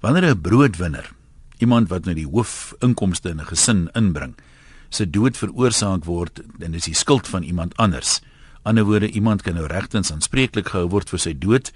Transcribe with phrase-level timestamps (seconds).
[0.00, 1.10] Wanneer 'n broodwinner,
[1.58, 4.34] iemand wat nou die hoofinkomste in 'n gesin inbring,
[4.88, 8.20] se dood veroorsaak word en dis die skuld van iemand anders.
[8.62, 11.72] Ander woorde, iemand kan nou regtens aanspreeklik gehou word vir sy dood.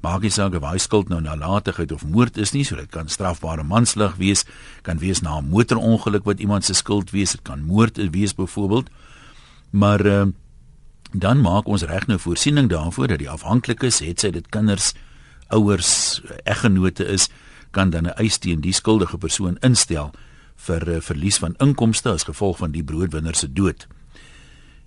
[0.00, 3.08] Maak nie saak of hy skuld nou nalatigheid of moord is nie, so dit kan
[3.08, 4.44] strafbare manslag wees,
[4.82, 8.88] kan wees na 'n motorongeluk wat iemand se skuld wees, dit kan moord wees byvoorbeeld.
[9.70, 10.26] Maar uh,
[11.12, 14.94] dan maak ons reg nou voorsiening daarvoor dat die afhanklikes, het sy dit kinders,
[15.48, 17.28] ouers, eggenote is,
[17.76, 20.12] kan dan 'n eis teen die skuldige persoon instel
[20.56, 23.86] vir uh, verlies van inkomste as gevolg van die broodwinner se dood.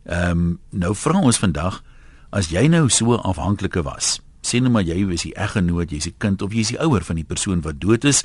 [0.06, 1.84] Ehm um, nou vra ons vandag
[2.30, 6.16] as jy nou so afhanklike was, sê nou maar jy was die eggenoot, jy's die
[6.18, 8.24] kind of jy's die ouer van die persoon wat dood is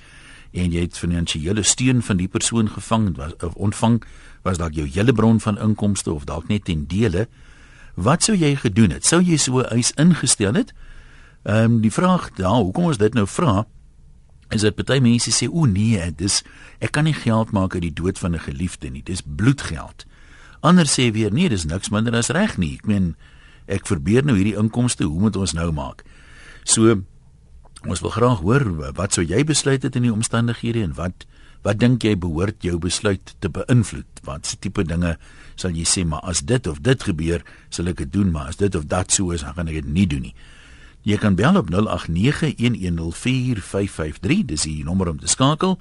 [0.54, 4.02] en jy het finansiële steun van die persoon gevang was of ontvang
[4.42, 7.26] was dalk jou hele bron van inkomste of dalk net ten dele
[7.94, 10.72] wat sou jy gedoen het sou jy so eis ingestel het
[11.44, 13.64] ehm um, die vraag daar hoekom ons dit nou vra
[14.50, 16.42] is dit party mense sê o nee, dis
[16.84, 19.02] ek kan nie geld maak uit die dood van 'n geliefde nie.
[19.02, 20.04] Dis bloedgeld.
[20.60, 22.74] Ander sê weer nee, dis niks minder as reg nie.
[22.74, 23.14] Ek meen
[23.66, 26.04] ek verbeur nou hierdie inkomste, hoe moet ons nou maak?
[26.64, 27.02] So
[27.84, 31.26] ons wil graag hoor wat sou jy besluit het in die omstandighede en wat
[31.64, 34.20] wat dink jy behoort jou besluit te beïnvloed?
[34.24, 35.16] Wat se tipe dinge
[35.56, 38.60] sal jy sê maar as dit of dit gebeur, sal ek dit doen, maar as
[38.60, 40.34] dit of dat so is, dan gaan ek dit nie doen nie.
[41.04, 41.76] Jy kan bel op 0891104553,
[44.48, 45.76] dis die nommer om te skakel.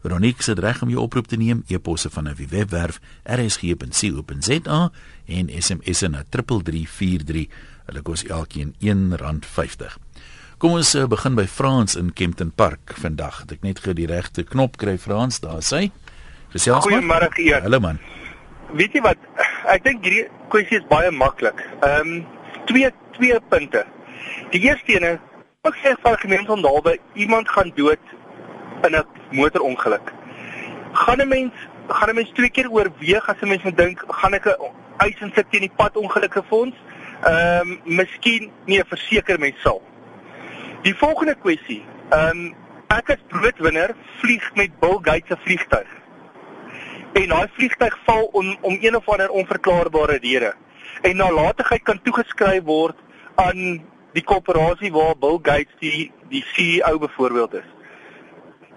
[0.00, 4.90] Veronique se reg om jou oproep te neem, e-posse van 'n webwerf rsg.co.za
[5.26, 7.46] en SMS na 3343.
[7.86, 9.96] Hulle kos elkeen R1.50.
[10.58, 13.44] Kom ons uh, begin by Frans in Kempton Park vandag.
[13.52, 15.90] Ek net gou die regte knop kry Frans, daar sê.
[16.48, 16.92] Gesels maar.
[16.92, 17.60] Goeiemôre hier.
[17.60, 17.98] Hallo man.
[18.72, 19.18] Weet jy wat?
[19.68, 21.60] Ek dink hierdie kwessie is baie maklik.
[21.82, 22.26] Ehm um,
[22.64, 23.84] twee twee punte.
[24.50, 25.18] Die eerste ene,
[25.62, 28.12] ek sê van gemeenskap onthaalwe, iemand gaan dood
[28.86, 30.12] in 'n motorongeluk.
[30.92, 31.52] Gaan 'n mens
[31.88, 35.20] gaan 'n mens twee keer oorweeg as 'n mens moet dink, gaan ek 'n eis
[35.20, 36.76] insit teen die padongelukke fonds?
[37.22, 39.82] Ehm um, miskien nie 'n verseker mens sal.
[40.82, 42.54] Die volgende kwessie, ehm um,
[42.88, 45.90] ek as broodwinner vlieg met Bill Gates se vliegtuig.
[47.12, 50.54] En daai vliegtuig val om om een of ander onverklaarbare rede.
[51.02, 52.96] En nalatigheid kan toegeskryf word
[53.34, 53.82] aan
[54.14, 57.70] die korporasie waar Bill Gates die die CEO byvoorbeeld is.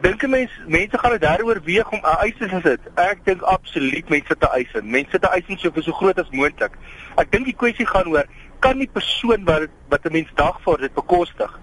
[0.01, 2.81] Dink jy mense mense gaan dit daaroor weeg om 'n eis te sit?
[2.95, 4.89] Ek dink absoluut mense te eis in.
[4.89, 6.73] Mense te eis in so vir so groot as moontlik.
[7.17, 8.25] Ek dink die kwessie gaan oor
[8.59, 11.59] kan die persoon wat wat 'n mens dagvaar dit bekostig?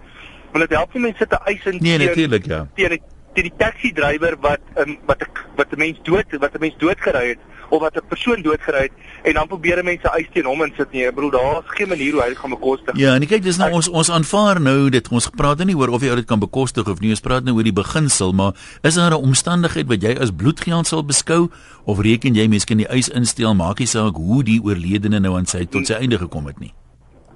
[0.53, 2.67] Want dit help nie mense te eis in Nee, natuurlik ja.
[2.75, 2.99] Teen
[3.35, 6.77] die, die taxi drywer wat um, wat 'n wat 'n mens dood wat 'n mens
[6.79, 7.39] doodgery het
[7.75, 8.93] of wat 'n persoon doodgery het
[9.23, 11.07] en dan probeer mense eis teen hom insit nie.
[11.07, 12.97] Ek bedoel daar's geen manier hoe hy dit gaan bekostig.
[12.97, 15.77] Ja, en kyk dis nou ek, ons ons aanvaar nou dit ons praat nou nie
[15.77, 17.11] oor of jy dit kan bekostig of nie.
[17.11, 18.53] Ons praat nou oor die beginsel, maar
[18.83, 21.51] is daar 'n omstandigheid wat jy as bloedgeld sal beskou
[21.85, 25.47] of reken jy miskien die eis instel maak nie saak hoe die oorledene nou aan
[25.47, 26.73] sy tot sy einde gekom het nie.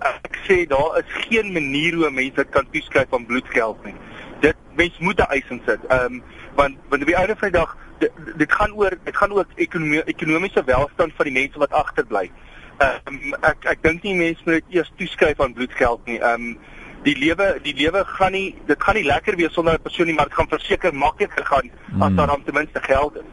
[0.00, 3.94] Ek sê daar is geen manier hoe mense kan toeskryf van bloedgeld nie.
[4.41, 5.81] Dit mens moet 'n eis insit.
[5.88, 6.22] Ehm um,
[6.55, 9.47] want want op die einde van die dag dit, dit gaan oor dit gaan ook
[9.56, 12.31] ekonomie ekonomiese welstand van die mense wat agterbly.
[12.78, 16.19] Ehm um, ek ek dink nie mense moet dit eers toeskryf aan bloedgeld nie.
[16.19, 16.58] Ehm um,
[17.06, 20.14] die lewe die lewe gaan nie dit gaan nie lekker wees sonder 'n persoon nie,
[20.14, 22.03] maar dit gaan verseker makliker gaan hmm.
[22.03, 23.28] as daar dan ten minste geld is.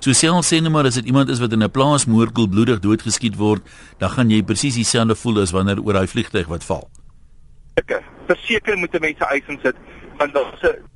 [0.00, 2.78] So ons sê net maar as dit iemand is wat in 'n plaas moordkoel bloedig
[2.80, 3.62] doodgeskiet word,
[3.98, 6.88] dan gaan jy presies dieselfde voel as wanneer oor daai vliegtyg wat val.
[7.74, 9.76] Ek verseker moet mense eis insit
[10.18, 10.89] want daar's 'n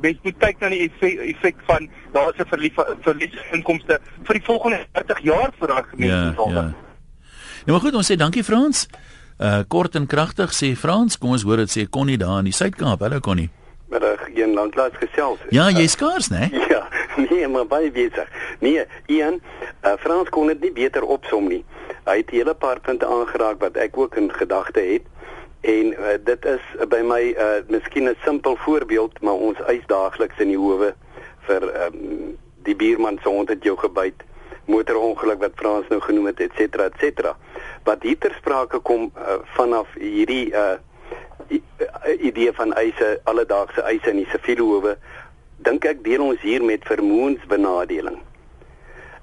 [0.00, 0.90] mens moet kyk na die
[1.32, 6.50] effek, van daar's 'n verlies verlies inkomste vir die volgende 30 jaar vir daai gemeenskap.
[6.50, 6.74] Ja, ja.
[7.66, 8.88] Nou maar goed, ons sê dankie Frans.
[9.38, 12.52] Uh kort en kragtig sê Frans, kom ons hoor dit sê Connie daar in die
[12.52, 13.00] Suid-Kaap.
[13.00, 13.50] Hallo Connie.
[13.88, 15.38] Middag, een lanklaas gesels.
[15.50, 16.48] Ja, jy's skaars, né?
[16.72, 18.28] Ja, nee, maar baie besig.
[18.60, 19.40] Nee, Ian,
[19.84, 21.64] uh, Frans kon dit nie beter opsom nie.
[22.06, 25.02] Hy het 'n hele paar punte aangeraak wat ek ook in gedagte het.
[25.66, 30.38] En uh, dit is by my uh miskien 'n simpel voorbeeld, maar ons eis daagliks
[30.38, 30.92] in die howe
[31.48, 34.22] vir um, die buurman se hond het jou gebyt,
[34.64, 37.36] motorongeluk wat Frans nou genoem het, et cetera, et cetera.
[37.82, 40.78] Wat hier ter sprake kom uh, vanaf hierdie uh
[42.18, 44.96] idee van eise alledaagse eise in die siviele howe,
[45.56, 48.18] dink ek deel ons hier met vermoënsbenadeling.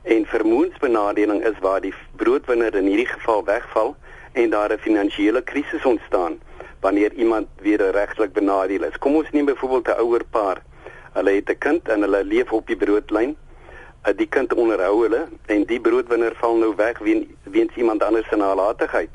[0.03, 3.95] En vermoënsbenadeling is waar die broodwinner in hierdie geval wegval
[4.33, 6.39] en daar 'n finansiële krisis ontstaan
[6.79, 8.97] wanneer iemand weer regtelik benadeel is.
[8.97, 10.61] Kom ons neem byvoorbeeld 'n ouer paar.
[11.11, 13.35] Hulle het 'n kind en hulle leef op die broodlyn.
[14.07, 18.27] Uh, die kind onderhou hulle en die broodwinner val nou weg weens weens iemand anders
[18.27, 19.09] se nalatigheid.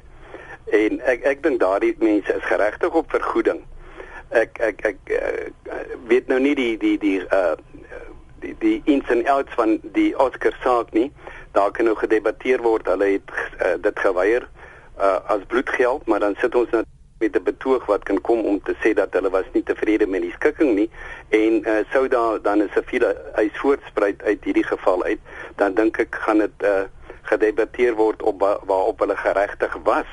[0.64, 3.60] En ek ek dink daardie mense is geregtig op vergoeding.
[4.28, 5.18] ek ek ek uh,
[6.06, 7.56] weet nou nie die die die uh
[8.40, 11.12] die die ins en outs van die Oscar saak nie.
[11.52, 12.86] Daar kan nou gedebatteer word.
[12.86, 13.30] Hulle het
[13.60, 14.48] uh, dit geweier
[15.00, 16.84] uh as bloedgeld, maar dan sit ons nou
[17.18, 20.22] met 'n betoog wat kan kom om te sê dat hulle was nie tevrede met
[20.22, 20.90] die skikking nie
[21.28, 25.18] en uh, sou daar dan 'n siviele eis voortspruit uit hierdie geval uit
[25.56, 26.82] dan dink ek gaan dit uh,
[27.22, 30.06] gedebatteer word op waarop hulle geregtig was.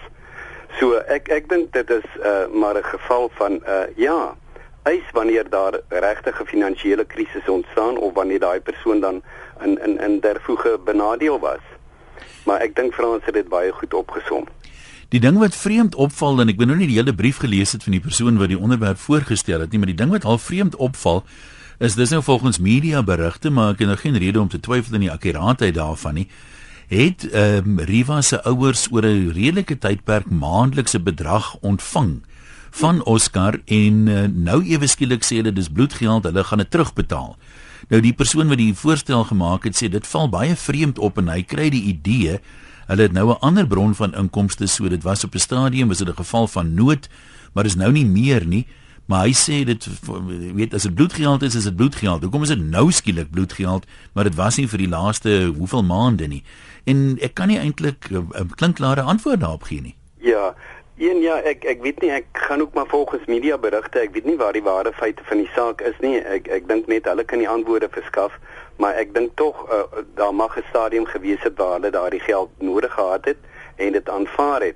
[0.79, 4.35] So ek ek dink dit is uh, maar 'n geval van uh, ja,
[4.83, 9.23] eis wanneer daar regtig 'n finansiële krisis ontstaan of wanneer daai persoon dan
[9.63, 11.63] in in in dervoege benadeel was.
[12.45, 14.45] Maar ek dink Frans het dit baie goed opgesom.
[15.15, 17.85] Die ding wat vreemd opval en ek ben nou nie die hele brief gelees het
[17.85, 20.75] van die persoon wat die onderwerp voorgestel het nie, maar die ding wat al vreemd
[20.75, 21.21] opval
[21.79, 24.97] is dis nou volgens media berigte, maar ek het nou geen rede om te twyfel
[24.99, 26.25] in die akkuraatheid daarvan nie.
[26.91, 32.19] Het ehm um, Riva se ouers oor 'n redelike tydperk maandelikse bedrag ontvang
[32.71, 37.37] van Oscar en uh, nou ewe skielik sê hulle dis bloedgeld, hulle gaan dit terugbetaal.
[37.87, 41.31] Nou die persoon wat die voorstel gemaak het sê dit val baie vreemd op en
[41.31, 42.39] hy kry die idee
[42.85, 45.97] Hulle het nou 'n ander bron van inkomste, so dit was op 'n stadium was
[45.97, 47.09] dit 'n geval van nood,
[47.53, 48.67] maar is nou nie meer nie.
[49.05, 49.87] Maar hy sê dit
[50.55, 52.21] weet as dit bloedgeld is, is dit bloedgeld.
[52.21, 56.27] Hoekom is dit nou skielik bloedgeld, maar dit was nie vir die laaste hoeveel maande
[56.27, 56.43] nie.
[56.83, 59.95] En ek kan nie eintlik 'n klinkklare antwoord daarop gee nie.
[60.17, 60.55] Ja,
[60.97, 64.25] een ja, ek ek weet nie ek gaan ook maar volgens media berigte, ek weet
[64.25, 66.17] nie waar die ware feite van die saak is nie.
[66.17, 68.31] Ek ek dink net hulle kan die antwoorde verskaf
[68.77, 69.83] maar ek dink tog uh,
[70.15, 73.37] daar mag 'n stadium gewees het waar hulle daardie geld nodig gehad het
[73.75, 74.75] en dit aanvaar het.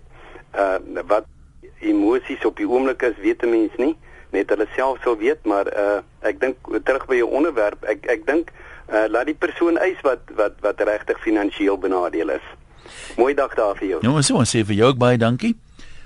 [0.55, 1.25] Uh wat
[1.79, 3.97] emosies op die oomblik is, weet 'n mens nie,
[4.29, 8.25] net hulle self sou weet, maar uh ek dink terug by jou onderwerp, ek ek
[8.25, 8.51] dink
[8.89, 12.45] uh laat die persoon eis wat wat wat regtig finansiëel benadeel is.
[13.17, 13.99] Mooi dag daar vir jou.
[14.01, 15.55] Nou, so ons sê vir jou ook baie dankie.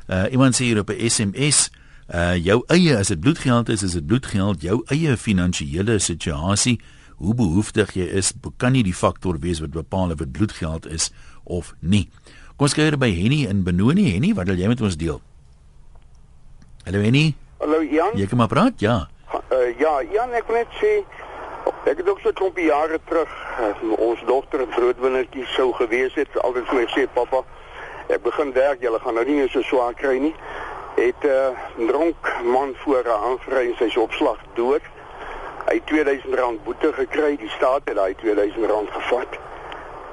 [0.10, 1.72] Uh iemand sê hier op 'n SMS
[2.14, 6.82] Uh jou eie as dit bloedgeld is, is dit bloedgeld, jou eie finansiële situasie
[7.18, 11.12] hoe behoeftig jy is, kan nie die faktor wees wat bepaal of dit bloedgeld is
[11.44, 12.10] of nie.
[12.58, 14.12] Kom ons kyk by Henny in Benoni.
[14.14, 15.22] Henny, wat wil jy met ons deel?
[16.86, 17.34] Hallo Henny.
[17.60, 18.18] Hallo Jan.
[18.20, 19.08] Jy kom maar praat, ja.
[19.34, 21.00] Uh, ja, Jan, ek net sê
[21.90, 26.14] ek het ook so 'n klompie jare terug uh, ons dogter en broodwinnertjie sou gewees
[26.14, 27.44] het, altyd vir my sê pappa,
[28.08, 30.36] ek begin werk, jy gaan nou nie meer so swaar kry nie.
[30.96, 34.82] Het 'n uh, dronk man voor haar aangery en sy's op slag dood.
[35.74, 39.28] Hy het 2000 rand boete gekry, die staat het daai 2000 rand gevat.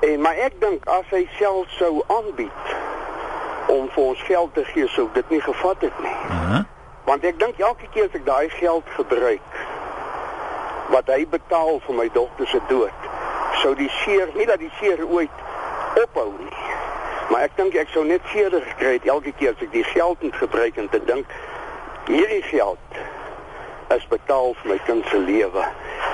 [0.01, 2.71] En maar ek dink as hy self sou aanbied
[3.69, 6.15] om vir ons geld te gee, sou dit nie gevat het nie.
[6.31, 6.63] Uh -huh.
[7.05, 9.53] Want ek dink elke keer as ek daai geld gebruik
[10.89, 13.05] wat hy betaal vir my dogter se dood,
[13.53, 15.37] sou die seer nie dat die seer ooit
[16.05, 16.57] ophou nie.
[17.29, 20.23] Maar ek dink ek sou net seerder gekry het elke keer as ek die geld
[20.23, 21.27] moet gebruik en te dink
[22.07, 23.05] hierdie geld
[23.97, 25.65] is betaal vir my kind se lewe.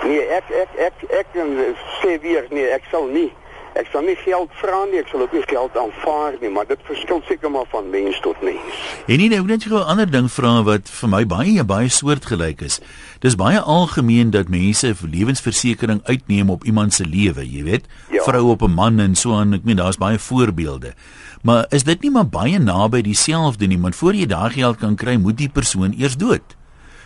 [0.04, 3.30] Nee, ek ek ek ek, ek sê weer nee, ek sal nie
[3.76, 6.80] ek sal nie geld vra nie, ek sal ook nie geld aanvaar nie, maar dit
[6.88, 8.80] verskil seker maar van mens tot mens.
[9.04, 12.62] En nie nou net gou 'n ander ding vra wat vir my baie baie soortgelyk
[12.62, 12.80] is.
[13.20, 18.22] Dis baie algemeen dat mense lewensversekering uitneem op iemand se lewe, jy weet, ja.
[18.22, 19.54] vrou op 'n man en so aan.
[19.54, 20.94] Ek meen daar's baie voorbeelde.
[21.42, 24.96] Maar is dit nie maar baie naby dieselfde nie, want voor jy daai geld kan
[24.96, 26.55] kry, moet die persoon eers dood.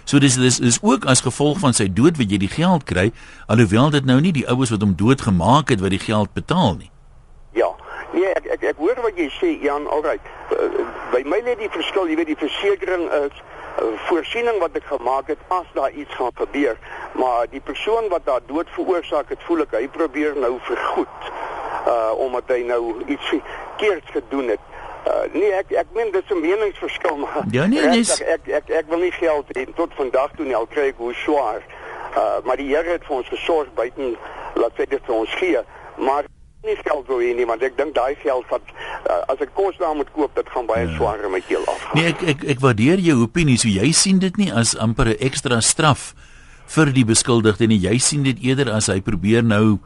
[0.04, 3.10] So dis dis is ook as gevolg van sy dood wat jy die geld kry,
[3.46, 6.90] alhoewel dit nou nie die oues wat hom doodgemaak het wat die geld betaal nie.
[7.52, 7.70] Ja.
[8.12, 10.24] Nee, ek ek, ek hoor wat jy sê Jan, alright.
[11.12, 15.30] By my lê die verskil, jy weet die versekerings is uh, voorsiening wat ek gemaak
[15.30, 16.78] het as daar iets gaan gebeur,
[17.14, 21.30] maar die persoon wat daar dood veroorsaak het, voel ek hy probeer nou vergoed
[21.88, 24.66] uh omdat hy nou iets verkeerds gedoen het.
[25.06, 27.44] Uh, nee, ek ek meen dit is 'n meningsverskil maar.
[27.50, 28.00] Ja nee, nee.
[28.00, 30.98] Ek, ek ek ek wil nie geld hê tot vandag toe nie al kry ek
[30.98, 31.62] hoe swaar.
[32.16, 34.16] Uh maar die Here het vir ons gesorg buiten
[34.54, 35.62] laat sê dit vir ons gee,
[35.96, 36.24] maar
[36.62, 38.66] nie geld wil hê nie want ek dink daai geld wat
[39.08, 40.96] uh, as ek kos daar moet koop, dit gaan baie ja.
[40.96, 41.86] swaar in my keel af.
[41.96, 45.20] Nee, ek ek ek waardeer jou opinie, so jy sien dit nie as amper 'n
[45.30, 46.12] ekstra straf
[46.76, 47.80] vir die beskuldigde nie.
[47.80, 49.80] Jy sien dit eerder as hy probeer nou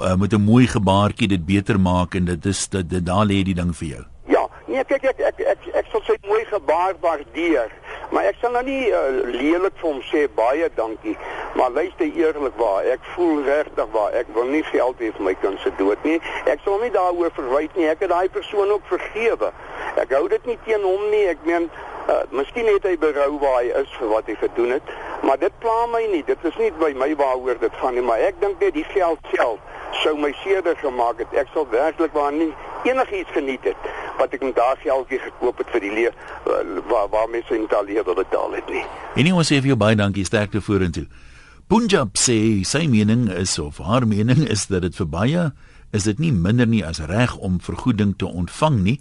[0.00, 3.44] uh, met 'n mooi gebaartjie dit beter maak en dit is dit, dit daar lê
[3.44, 4.04] die ding vir jou.
[4.76, 7.70] Nee, kyk ek ek ek ek, sal sy mooi gebaar waardeer,
[8.12, 11.14] maar ek sal nou nie uh, lelik vir hom sê baie dankie,
[11.56, 15.34] maar luister eerlik waar, ek voel regtig waar ek wil nie geld hê vir my
[15.40, 16.18] kind se dood nie.
[16.44, 17.88] Ek sal nie daaroor verwyd nie.
[17.88, 19.48] Ek het daai persoon ook vergewe.
[19.96, 21.24] Ek hou dit nie teen hom nie.
[21.32, 21.70] Ek meen
[22.06, 24.90] Uh, miskien het hy berou waar hy is vir wat hy gedoen het,
[25.26, 26.20] maar dit pla my nie.
[26.28, 29.26] Dit is nie by my waaroor dit gaan nie, maar ek dink net die geld
[29.32, 29.58] self
[30.04, 31.34] sou my seerder gemaak het.
[31.34, 32.52] Ek sal werklik waar nie
[32.86, 37.08] enigiets geniet het wat ek net daar self weer gekoop het vir die lewe waar
[37.12, 38.84] waar mense in Italië wil betaal het nie.
[39.16, 41.06] En ons sê vir jou baie dankie sterkte vorentoe.
[41.66, 45.44] Punjab sê sy mening is of haar mening is dat dit vir baie
[45.96, 49.00] is dit nie minder nie as reg om vergoeding te ontvang nie,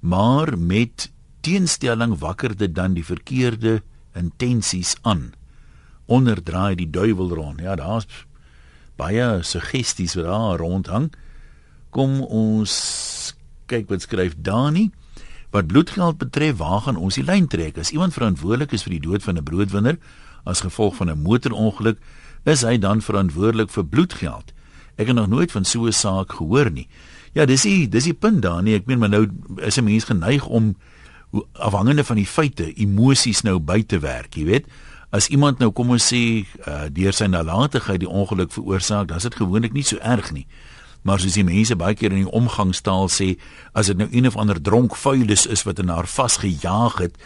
[0.00, 1.08] maar met
[1.46, 3.80] teenstelling wakker dit dan die verkeerde
[4.18, 5.32] intensies aan.
[6.06, 7.60] Onderdraai die duiwel rond.
[7.60, 8.06] Ja, daar's
[8.98, 11.10] baie suggesties wat daar rondhang.
[11.94, 12.74] Kom ons
[13.68, 14.88] kyk wat skryf Dani.
[15.50, 17.78] Wat bloedgeld betref, waar gaan ons die lyn trek?
[17.80, 19.96] As iemand verantwoordelik is vir die dood van 'n broodwinner
[20.44, 21.98] as gevolg van 'n motorongeluk,
[22.44, 24.52] is hy dan verantwoordelik vir bloedgeld?
[24.96, 26.88] Ek het nog nooit van so 'n saak gehoor nie.
[27.32, 28.74] Ja, dis die dis die punt daar nie.
[28.74, 30.76] Ek meen maar nou is 'n mens geneig om
[31.52, 34.66] afhangende van die feite emosies nou by te werk, jy weet.
[35.10, 39.22] As iemand nou kom ons sê uh, deur sy nalatigheid die ongeluk veroorsaak, dan is
[39.22, 40.46] dit gewoonlik nie so erg nie.
[41.02, 43.36] Maar soos die mense baie keer in die omgangstaal sê,
[43.72, 47.16] as dit nou een of ander dronk vuilis is wat in haar vasgejaag het,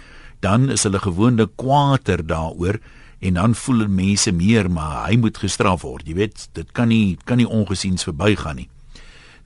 [0.40, 2.80] dan is hulle gewoonlik kwaader daaroor
[3.22, 6.06] en dan voel mense meer maar hy moet gestraf word.
[6.06, 8.68] Jy weet, dit kan nie kan nie ongesiens verbygaan nie.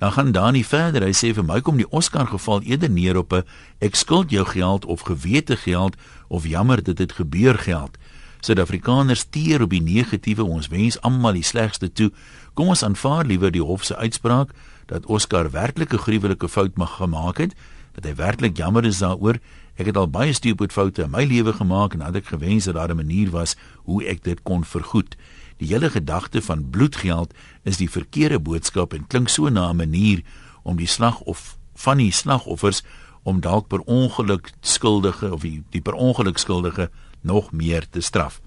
[0.01, 1.05] Dan gaan Dani verder.
[1.05, 3.45] Hy sê vir my kom die Oscar geval eerder neer op 'n
[3.81, 5.97] ek skuld jou geld of gewete geld
[6.29, 7.97] of jammer dit het gebeur geld.
[8.41, 12.11] Suid-Afrikaners teer op die negatiewe, ons wens almal die slegste toe.
[12.55, 14.53] Kom ons aanvaar liewer die hof se uitspraak
[14.87, 17.55] dat Oscar werklik 'n gruwelike fout mag gemaak het,
[17.95, 19.39] dat hy werklik jammer is daaroor.
[19.77, 22.75] Ek het al baie stupid foute in my lewe gemaak en had ek gewens dat
[22.75, 25.17] daar 'n manier was hoe ek dit kon vergoed.
[25.57, 30.23] Die hele gedagte van bloedgeld is die verkeerde boodskap en klink so na 'n manier
[30.63, 32.83] om die slag of van die slagoffers
[33.23, 36.91] om dalk per ongeluk skuldige of die, die per ongeluk skuldige
[37.27, 38.41] nog meer te straf.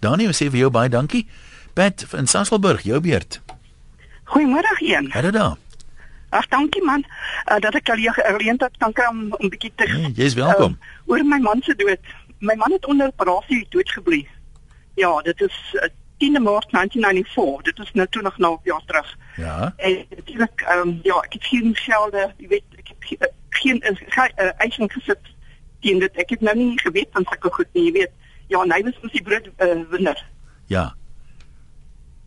[0.00, 1.24] Daniel sê vir jou baie dankie.
[1.74, 3.40] Pat van Sasselburg, jou beurt.
[4.34, 5.10] Goeiemôre een.
[5.14, 5.56] Hallo daar.
[6.34, 9.86] Ag dankie man uh, dat ek al hier geleentheid kan kry om 'n bietjie te
[9.86, 10.78] nee, Jy's welkom.
[10.80, 12.00] Uh, oor my man se dood.
[12.38, 14.26] My man het onder operasie doodgebloei.
[14.94, 15.86] Ja, dit is uh,
[16.18, 17.62] 10 Maart 1994.
[17.62, 19.16] Dit is nou toe nog nou jaar terug.
[19.36, 19.74] Ja.
[19.76, 22.96] En natuurlik ehm um, ja, ek het geen gelde, jy weet, ek het
[23.48, 25.22] geen geen uh, eising gesit
[25.80, 26.16] teen dit.
[26.16, 28.12] Ek het nou nie geweet van sulke goed nie, jy weet.
[28.48, 30.20] Ja, hy was mos die brood uh, winner.
[30.66, 30.94] Ja.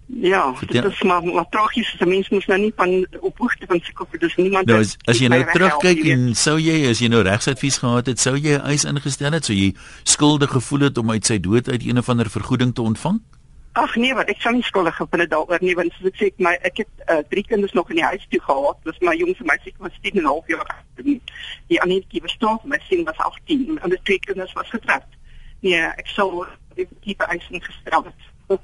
[0.07, 3.79] Ja, dit is maar maar tragies, die mense moet nou nie van op hoogte van
[3.83, 4.65] sulke goed, dis niemand.
[4.65, 8.21] Nou as, as jy nou terugkyk en sou jy as jy nou regsadvies gehad het,
[8.23, 9.73] sou jy eis ingestel het, sou jy
[10.07, 13.19] skuldig gevoel het om uit sy dood uit een of ander vergoeding te ontvang?
[13.77, 16.31] Ag nee, wat ek sou nie skuldig gevoel het daaroor nie, want soos ek sê,
[16.39, 18.79] my ek het uh, drie kinders nog in die huis toe gehad.
[18.87, 20.71] Dis my jongste meisie was 10 en 'n half jaar.
[21.03, 25.16] Die ander was staan, my seun was 18 en die twee kinders was getroud.
[25.67, 26.45] Nee, ek sou
[26.77, 28.59] definitief eis ingestel het.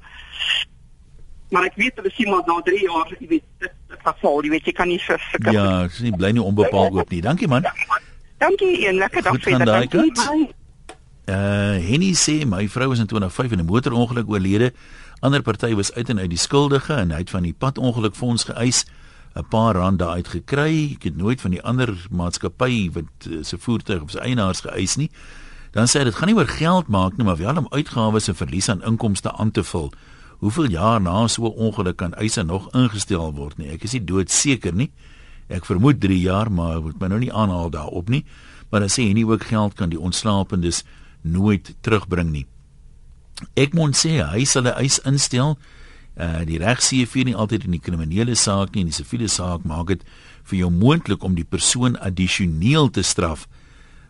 [1.52, 4.42] Maar ek weet dat as iemand na 3 jaar, jy weet, dit dit was al,
[4.42, 7.20] jy weet jy kan nie vir sulke Ja, dis nie bly nie onbepaald oop nie.
[7.24, 7.66] Dankie man.
[8.42, 10.52] Dankie en lekker dag vir julle.
[11.24, 14.72] Uh Henny sê my vrou is in 2005 in 'n motorongeluk oorlede.
[15.20, 18.84] Ander party was uit en uit die skuldige en hy het van die padongelukfonds geëis
[19.34, 20.92] 'n paar rand daaruit gekry.
[20.94, 24.96] Ek het nooit van die ander maatskappy wat uh, se voertuig of sy eienaars geëis
[24.96, 25.10] nie.
[25.74, 28.36] Dan sê hy dit gaan nie oor geld maak nie, maar wel om uitgawes en
[28.38, 29.90] verlies aan inkomste aan te vul.
[30.38, 33.68] Hoeveel jaar na so 'n ongeluk kan eise nog ingestel word nie?
[33.68, 34.92] Ek is nie doodseker nie.
[35.48, 38.24] Ek vermoed 3 jaar, maar moet my nou nie aanhaal daarop nie.
[38.70, 40.84] Maar dan sê hy nie ook geld kan die ontslapendes
[41.22, 42.46] nooit terugbring nie.
[43.56, 45.58] Ek moet sê hy sal 'n eis instel.
[46.16, 49.28] Uh die reg sê vir nie altyd in die kriminele saak nie, in die siviele
[49.28, 50.04] saak maak dit
[50.44, 53.48] vir jou moontlik om die persoon addisioneel te straf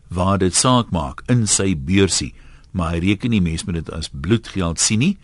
[0.09, 2.35] waar dit saak maak in sy beursie,
[2.73, 5.17] maar hy reken nie mens met dit as bloedgeld sien nie.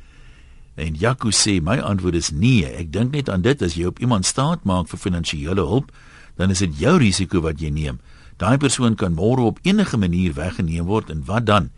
[0.81, 3.99] En Jaco sê my antwoord is nee, ek dink net aan dit as jy op
[4.01, 5.91] iemand staat maak vir finansiële hulp,
[6.39, 7.99] dan is dit jou risiko wat jy neem.
[8.41, 11.69] Daai persoon kan môre op enige manier weggeneem word en wat dan?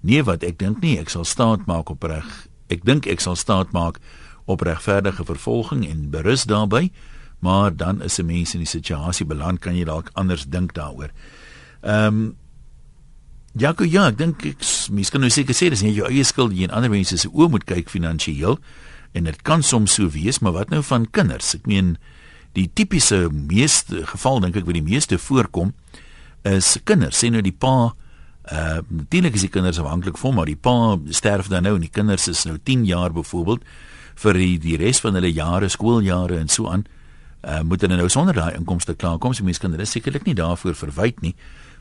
[0.00, 2.46] Nee, wat ek dink nie, ek sal staat maak op reg.
[2.72, 4.00] Ek dink ek sal staat maak
[4.46, 6.90] op regverdige vervolging en berus daarbey,
[7.44, 11.10] maar dan is 'n mens in die situasie beland, kan jy dalk anders dink daaroor.
[11.82, 12.36] Ehm um,
[13.56, 16.24] Ja, ek ja, ek dink ek mens kan nou seker sê dis nie jou eie
[16.28, 18.58] skuld jy en ander mense se oë moet kyk finansiëel
[19.16, 21.54] en dit kan soms so wees, maar wat nou van kinders?
[21.56, 21.94] Ek meen
[22.56, 25.72] die tipiese meeste geval dink ek wat die meeste voorkom
[26.44, 27.94] is kinders sê nou die pa
[28.46, 31.90] Uh natuurlik is die kinders afhanklik van maar die pa sterf dan nou en die
[31.90, 33.64] kinders is nou 10 jaar byvoorbeeld
[34.22, 36.84] vir die, die res van hulle jare skooljare en so aan.
[37.42, 39.34] Uh moet hulle nou sonder daai inkomste klaarkom.
[39.34, 41.34] So mense kan hulle sekerlik nie daarvoor verwyd nie.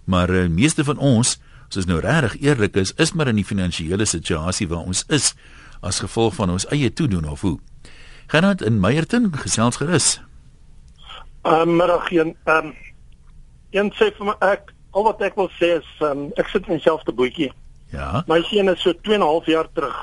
[0.09, 1.37] Maar uh, meeste van ons,
[1.67, 5.33] as ons nou regtig eerlik is, is maar in die finansiële situasie waar ons is
[5.81, 7.59] as gevolg van ons eie toedoen of hoe.
[8.27, 10.21] Gaan dit in Meyerton gesels gerus.
[11.45, 12.73] Ehm um, middag een ehm um,
[13.71, 16.77] een sê vir my ek al wat ek wil sê is um, ek sit in
[16.79, 17.51] dieselfde bootjie.
[17.91, 18.23] Ja.
[18.27, 19.97] My seun is so 2 en 'n half jaar terug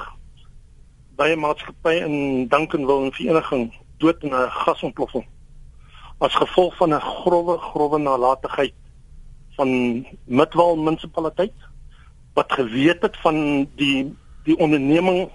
[1.17, 5.27] by 'n maatskappy in Duncanville in vereniging dood in 'n gasontploffing
[6.19, 8.75] as gevolg van 'n grouwe grouwe nalatigheid
[9.57, 11.69] van Midwal munisipaliteit
[12.35, 15.31] wat geweet het van die die onderneming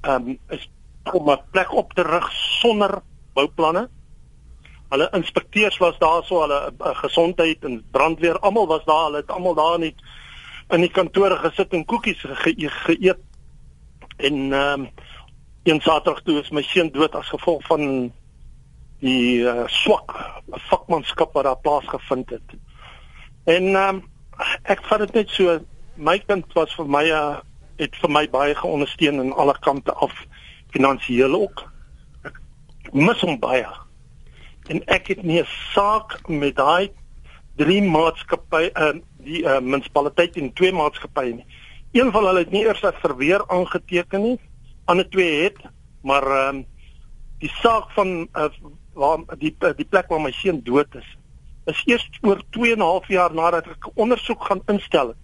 [0.00, 0.68] ehm um, is
[1.12, 3.88] om 'n plek op te rig sonder bouplanne.
[4.88, 9.30] Hulle inspekteurs was daar so, hulle uh, gesondheid en brandweer, almal was daar, hulle het
[9.30, 9.94] almal daar net
[10.68, 13.18] in die kantore gesit en koekies ge geëet.
[14.16, 14.90] En ehm um,
[15.64, 18.12] een Saterdag toe is my seun dood as gevolg van
[19.00, 20.12] die uh, swak
[20.68, 22.56] vakmanskap wat daar plaasgevind het.
[23.44, 24.00] En um,
[24.72, 25.58] ek vat dit net so
[26.00, 27.40] my kind was vir my uh,
[27.76, 30.14] het vir my baie geondersteun aan alle kante af
[30.72, 31.64] finansiëel ook.
[32.24, 32.38] Ek
[32.96, 33.68] mis hom baie.
[34.72, 36.90] En ek het nie 'n saak met daai
[37.60, 41.46] drie maatskappye uh, die uh, munisipaliteit en twee maatskappye nie.
[41.92, 44.38] Een van hulle het nie eers as verweer aangeteken nie.
[44.84, 45.60] Ander twee het,
[46.02, 46.64] maar um,
[47.38, 48.48] die saak van uh,
[48.94, 51.16] waar die die plek waar my seun dood is
[51.70, 55.14] is eers oor 2 en 'n half jaar nadat ek ondersoek gaan instel.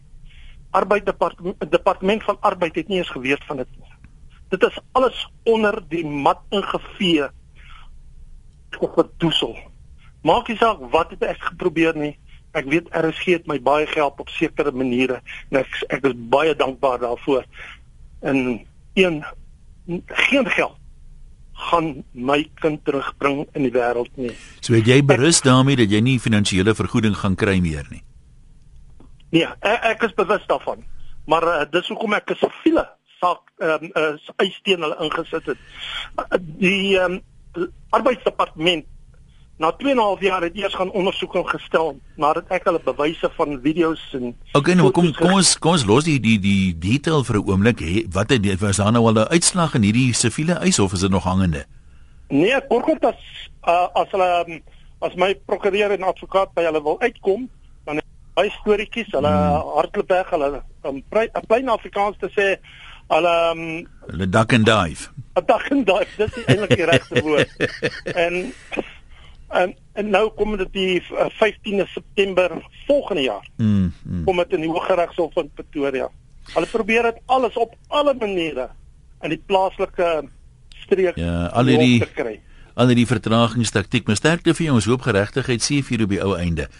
[0.71, 3.93] Arbeid departement departement van arbeid het nie eens geweet van dit nie.
[4.49, 7.29] Dit is alles onder die mat ingevee
[8.79, 9.57] of verdoesel.
[10.23, 12.19] Maak nie saak wat het ek geprobeer nie.
[12.53, 15.21] Ek weet RSG het my baie gehelp op sekere maniere
[15.51, 17.45] en ek ek is baie dankbaar daarvoor.
[18.21, 19.25] En een
[20.07, 20.80] geen geld
[21.71, 24.33] gaan my kind terugbring in die wêreld nie.
[24.65, 28.03] So het jy berus daarmee dat jy nie finansiële vergoeding gaan kry meer nie.
[29.31, 30.83] Nee, ek, ek is bewus daarvan.
[31.31, 32.87] Maar uh, dis hoekom ek 'n siviele
[33.21, 35.61] saak ehm um, uh, eis teen hulle ingesit het.
[36.17, 38.87] Uh, die ehm um, arbeidsdepartement
[39.61, 43.29] na 2 en 'n half jaar het eers gaan ondersoeking gestel nadat ek hulle bewyse
[43.37, 47.25] van video's en Okay, nou kom kom ons kom ons los die die die detail
[47.25, 47.81] vir 'n oomblik.
[48.13, 51.11] Wat het was daar nou al 'n uitslag in hierdie siviele eis of is dit
[51.11, 51.67] nog hangende?
[52.29, 53.21] Nee, kortkort as
[53.69, 54.63] uh, as hulle um,
[55.01, 57.49] as my prokureur en advokaat by hulle wil uitkom,
[57.85, 58.01] dan
[58.37, 59.75] hy storieetjies, hulle hmm.
[59.77, 61.03] hartklop hulle om um,
[61.47, 62.57] plain Afrikaans te sê
[63.11, 65.11] hulle um, hulle duck and dive.
[65.37, 67.51] 'n Duck and dive, dis eintlik die regte woord.
[68.25, 68.53] en
[69.51, 72.53] En en nou kom dit die 15de eh, September
[72.87, 73.49] volgende jaar.
[73.57, 74.25] Mm, mm.
[74.25, 76.09] Kom dit in die Hooggeregshof in Pretoria.
[76.55, 78.71] Hulle probeer dit alles op alle maniere
[79.23, 80.29] in die plaaslike
[80.85, 82.01] streek ja, al hierdie
[82.81, 86.33] al hierdie vertragingstaktiek, maar sterkte vir jou ons hoop geregtigheid sê vir op die ou
[86.39, 86.71] einde.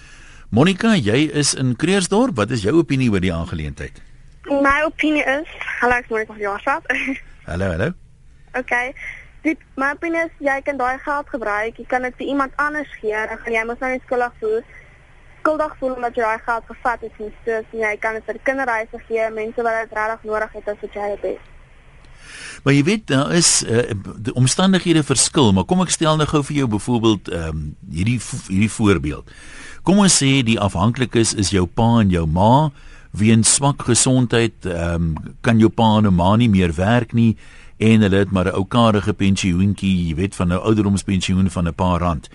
[0.51, 2.39] Monica, jy is in Kreersdorp.
[2.39, 4.01] Wat is jou opinie oor die aangeleentheid?
[4.49, 5.51] My opinie is,
[5.83, 6.89] hallo, ek is Monica van Jaarsstad.
[7.51, 7.93] hallo, hallo.
[8.59, 8.95] Okay.
[9.45, 12.91] Dit my opinie is jy kan daai geld gebruik, jy kan dit vir iemand anders
[13.01, 14.59] gee, dan gaan jy mos nou nie skuldig voel.
[15.41, 19.01] Skuldig voel omdat jy daai geld gevat het en so, jy kan dit vir kinderreise
[19.07, 21.49] gee, mense wat dit regtig nodig het as wat jy het.
[22.65, 23.87] Maar jy weet daar is uh,
[24.21, 28.19] die omstandighede verskil, maar kom ek stel nou gou vir jou byvoorbeeld ehm um, hierdie
[28.51, 29.33] hierdie voorbeeld.
[29.89, 32.69] Kom ons sê die afhanklikes is jou pa en jou ma
[33.17, 37.33] weens swak gesondheid, ehm um, kan jou pa en ma nie meer werk nie
[37.81, 41.69] en hulle het maar 'n ou karige pensioentjie, jy weet van 'n nou ouderdomspensioen van
[41.69, 42.29] 'n paar rand.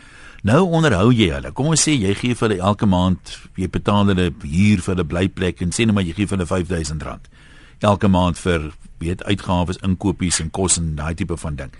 [0.44, 1.52] Nou onderhou jy hulle.
[1.52, 5.08] Kom ons sê jy gee vir hulle elke maand, jy betaal hulle huur vir 'n
[5.08, 7.30] blyplek en sê net maar jy gee vir hulle R5000
[7.80, 11.72] elke maand vir weet uitgawes, inkopies en kos en daai tipe van ding.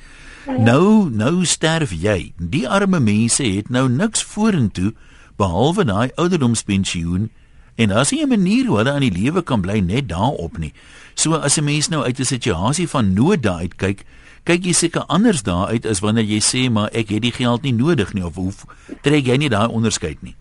[0.46, 2.34] Nou, nou sterf jy.
[2.38, 4.94] Die arme mense het nou niks vorentoe
[5.38, 7.30] behalwe daai ouderdomspensioen
[7.76, 10.74] en as jy 'n manier hoe hulle aan die lewe kan bly net daarop nie.
[11.16, 14.06] So as 'n mens nou uit 'n situasie van nood daar uitkyk,
[14.44, 17.62] kyk jy seker anders daar uit as wanneer jy sê maar ek het die geld
[17.62, 18.54] nie nodig nie of hoe
[19.02, 20.36] trek jy nie daai onderskeid nie?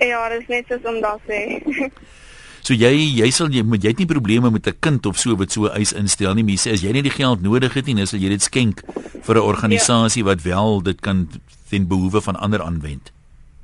[0.00, 1.60] Ja, dit is net soos om daar sê.
[2.66, 5.36] so jy jy sal jy moet jy het nie probleme met 'n kind of so
[5.36, 7.94] wat so eis instel nie, jy sê as jy nie die geld nodig het nie,
[7.94, 8.82] dan sal jy dit skenk
[9.22, 10.28] vir 'n organisasie ja.
[10.32, 11.28] wat wel dit kan
[11.68, 13.12] ten behoewe van ander aanwend.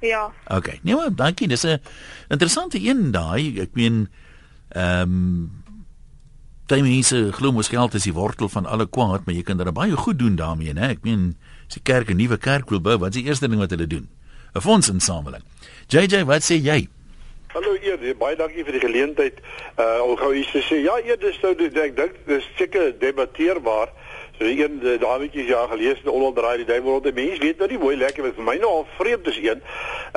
[0.03, 0.33] Ja.
[0.51, 0.81] Okay.
[0.83, 1.49] Nee, maar dankie.
[1.49, 1.81] Dis 'n
[2.29, 3.61] interessante een daai.
[3.61, 4.09] Ek meen
[4.69, 5.63] ehm um,
[6.67, 9.73] baie mense glo mos geld is die wortel van alle kwaad, maar jy kan daar
[9.73, 10.89] baie goed doen daarmee, né?
[10.97, 11.37] Ek meen,
[11.69, 13.87] as die kerk 'n nuwe kerk wil bou, wat is die eerste ding wat hulle
[13.87, 14.09] doen?
[14.55, 15.43] 'n Fondsinsameling.
[15.89, 16.89] JJ, wat sê jy?
[17.53, 19.41] Hallo Eer, baie dankie vir die geleentheid.
[19.77, 20.81] Uh om gou iets te sê.
[20.83, 23.89] Ja, Eer, dis nou ek dink dis seker debatteerbaar.
[24.39, 27.79] So een dametjie jaar gelees het onderdraai die duiwel rond die mens weet nou nie
[27.79, 29.63] mooi lekker wat vir my nou al vreemd is een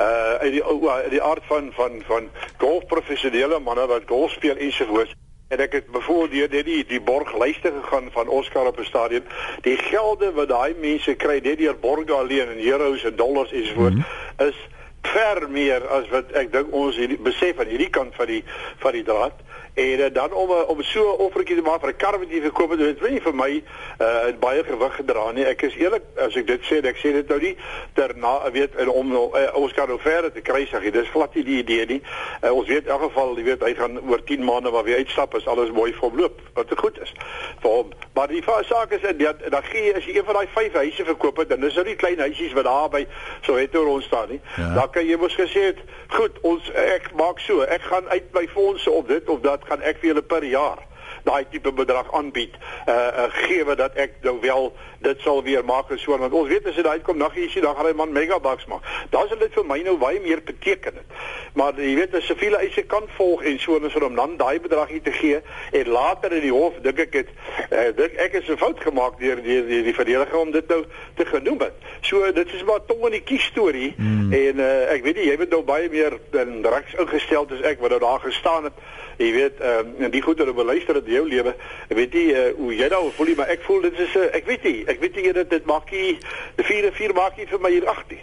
[0.00, 5.14] uh uit die uit die aard van van van golfprofessionele manne wat golf speel ensovoorts
[5.48, 9.22] En ek het byvoorbeeld deur die die borglyste gegaan van Oscar op 'n stadion.
[9.62, 13.94] Die gelde wat daai mense kry net deur borge alleen en euros en dollars ensovoorts
[13.94, 14.04] mm
[14.36, 14.46] -hmm.
[14.48, 14.56] is
[15.02, 18.44] ver meer as wat ek dink ons hierdie besef aan hierdie kant van die
[18.82, 19.38] van die draad
[19.76, 22.30] en uh, dan om uh, om so 'n offertjie te maak vir 'n kar wat
[22.30, 23.62] jy gekoop het, dit weet nie vir my
[24.00, 25.44] uh baie gewig gedra nie.
[25.44, 27.56] Ek is eerlik as ek dit sê, ek sê dit nou nie
[27.92, 31.44] terna weet en om uh, ons kan nou verder te kry sê, dis glad nie
[31.44, 32.00] die idee nie.
[32.42, 34.96] Uh, ons weet in elk geval, jy weet hy gaan oor 10 maande waar weer
[34.96, 37.12] uitstap as alles mooi verloop, wat goed is
[37.60, 37.92] vir hom.
[38.14, 39.18] Maar die saak is dat
[39.50, 41.86] dan gee jy as jy een van daai vyf huise verkoop het, dan is dit
[41.86, 43.04] nie klein huisies wat daar by
[43.42, 44.40] so het oor ons staan nie.
[44.56, 44.72] Ja.
[44.74, 45.84] Dan kan jy mos gesê het,
[46.16, 49.82] goed, ons ek maak so, ek gaan uit my fondse op dit of dat gaan
[49.82, 50.84] ek vir julle per jaar
[51.26, 52.54] daai tipe bedrag aanbied
[52.86, 56.48] uh, uh gee dat ek nou wel dit sal weer maak en so want ons
[56.48, 58.86] weet as dit uitkom nog ietsie dan gaan hy man megabucks maak.
[59.10, 61.16] Daar sal dit vir my nou baie meer beteken het.
[61.58, 64.60] Maar jy weet as siviele eise kan volg en so en so om dan daai
[64.60, 65.40] bedrag hier te gee
[65.80, 67.32] en later in die hof dink ek het
[67.70, 70.84] uh, dink ek is 'n fout gemaak deur die die, die verdediger om dit nou
[71.16, 71.74] te genoem het.
[72.00, 74.32] So dit is maar tong in die kies storie hmm.
[74.32, 77.80] en uh, ek weet nie jy het nou baie meer in regs ingestel as ek
[77.80, 78.86] wat nou daar gestaan het.
[79.16, 81.54] Jy weet ehm uh, die goeie wat beluister het jou lewe.
[81.88, 84.36] Weet nie uh, hoe jy nou voel nie, maar ek voel dit is 'n uh,
[84.36, 86.18] ek weet nie ek weet nie dat dit maak nie
[86.56, 88.20] die 4 4 maak nie vir my hier agter.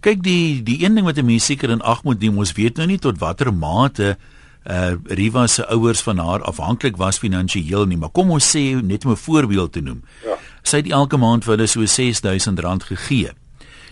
[0.00, 2.76] Kyk die die een ding wat 'n mens seker in ag moet neem, ons weet
[2.76, 4.16] nou nie tot watter mate
[4.68, 9.04] uh Riva se ouers van haar afhanklik was finansiëel nie, maar kom ons sê net
[9.04, 10.02] om 'n voorbeeld te noem.
[10.24, 10.38] Ja.
[10.62, 13.30] Sy het elke maand vir hulle so R6000 gegee.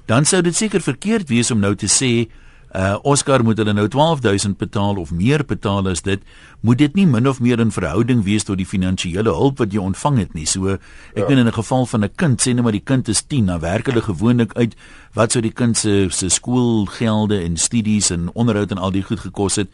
[0.07, 2.31] Dan sou dit seker verkeerd wees om nou te sê
[2.75, 6.23] uh Oscar moet hulle nou 12000 betaal of meer betaal as dit
[6.61, 9.79] moet dit nie min of meer in verhouding wees tot die finansiële hulp wat jy
[9.79, 10.81] ontvang het nie so ek
[11.15, 11.29] ja.
[11.29, 13.61] meen in 'n geval van 'n kind sê net maar die kind is 10 dan
[13.61, 14.75] werk hulle gewoonlik uit
[15.15, 19.21] wat sou die kind se se skoolgelde en studies en onderhoud en al die goed
[19.21, 19.69] gekos het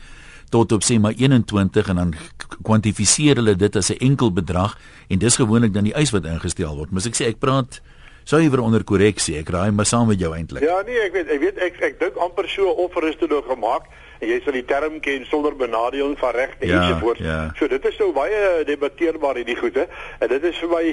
[0.51, 2.15] tot op sê maar 21 en dan
[2.63, 4.79] kwantifiseer hulle dit as 'n enkel bedrag
[5.09, 7.81] en dis gewoonlik dan die eis wat ingestel word moet ek sê ek praat
[8.25, 9.39] sou jy weer onder korreksie.
[9.41, 10.63] Ek raai maar saam met jou eintlik.
[10.63, 13.47] Ja, nee, ek weet ek weet ek ek dink amper so offer is toe nog
[13.47, 13.91] gemaak
[14.23, 17.25] en jy sal die term ken sonder benadeling van regte ja, ensovoorts.
[17.27, 17.39] Ja.
[17.59, 19.89] So dit is so baie debatteerbaar hierdie goede.
[20.23, 20.85] En dit is vir my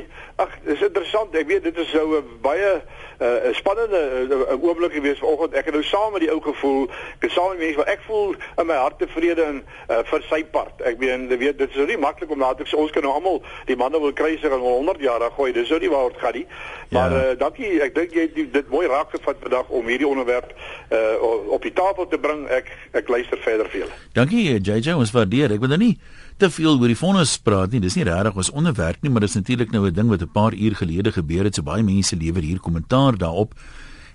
[0.41, 1.35] ag, dis interessant.
[1.37, 2.81] Ek weet dit is so 'n baie
[3.19, 5.53] 'n uh, spannende uh, oomblik gewees vanoggend.
[5.53, 6.83] Ek het nou saam met die ou gevoel,
[7.17, 9.57] ek het saam met mense wat ek voel in my hart tevrede in
[9.89, 10.81] uh, vir sy part.
[10.81, 13.75] Ek meen, weet, dit is nou nie maklik om later ons kan nou almal die
[13.75, 15.51] manne wil kry sig al 100 jaar gooi.
[15.51, 16.45] Dis nou nie waar dit gaan nie.
[16.89, 17.25] Maar ja.
[17.31, 17.81] uh, dankie.
[17.83, 20.55] Ek dink jy het dit mooi raak gevat vandag om hierdie onderwerp
[20.89, 22.47] uh, op die tafel te bring.
[22.47, 23.99] Ek ek luister verder vir julle.
[24.15, 25.51] Dankie JJ, ons waardeer.
[25.57, 25.97] Ek wil nou nie
[26.39, 27.81] te veel oor die vonnis praat nie.
[27.83, 30.31] Dis nie regtig ons onderwerp nie, maar dit is natuurlik nou 'n ding wat 'n
[30.31, 31.55] paar uur gelede gebeur het.
[31.55, 33.53] So baie mense lewer hier kommentaar daarop.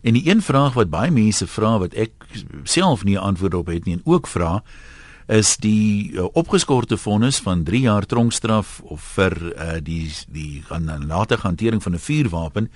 [0.02, 2.12] En die een vraag wat baie mense vra wat ek
[2.64, 4.62] self nie antwoord op het nie en ook vra
[5.26, 11.06] is die uh, opgeskorte vonnis van 3 jaar tronkstraf of vir uh, die die gaan
[11.06, 12.70] later hantering van 'n vuurwapen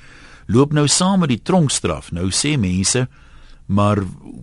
[0.46, 2.12] loop nou saam met die tronkstraf.
[2.12, 3.08] Nou sê mense,
[3.66, 4.00] maar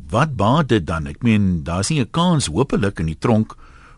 [0.09, 1.07] wat baat dit dan?
[1.07, 3.55] Ek meen, daar's nie 'n kans hopelik in die tronk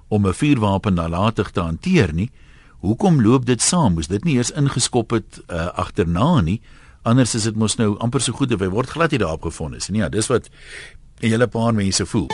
[0.07, 2.31] om 'n vuurwapen nalatig te hanteer nie.
[2.79, 3.93] Hoekom loop dit saam?
[3.93, 6.61] Moes dit nie eers ingeskop het uh, agterna nie?
[7.01, 9.75] Anders is dit mos nou amper so goed of hy word glad nie daarop gevind
[9.75, 10.01] is nie.
[10.01, 10.49] Ja, dis wat
[11.21, 12.27] 'n hele paar mense voel.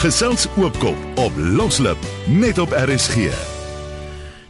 [0.00, 3.30] Gesels oopkop op Loslip net op RSG.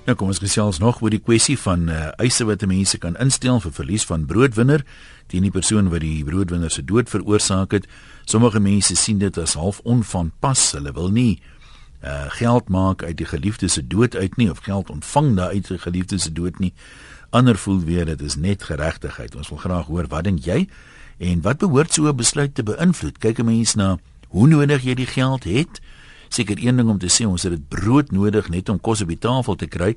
[0.06, 3.60] Nou kom ons gesels nog oor die kwessie van uh, eise wat mense kan instel
[3.60, 4.84] vir verlies van broodwinner
[5.26, 7.86] teen die persoon wat die broodwinner se dood veroorsaak het.
[8.24, 10.72] Sommige mense sien dit as half onvanpas.
[10.72, 11.42] Hulle wil nie
[12.04, 15.68] uh geld maak uit die geliefde se dood uit nie of geld ontvang daar uit
[15.68, 16.72] die geliefde se dood nie.
[17.30, 19.36] Ander voel weer dit is net geregtigheid.
[19.36, 20.68] Ons wil graag hoor wat dink jy
[21.18, 23.18] en wat behoort so 'n besluit te beïnvloed?
[23.18, 25.80] Kyk 'n mens na hoe nodig jy die geld het.
[26.28, 29.08] Seker een ding om te sê ons het dit brood nodig net om kos op
[29.08, 29.96] die tafel te kry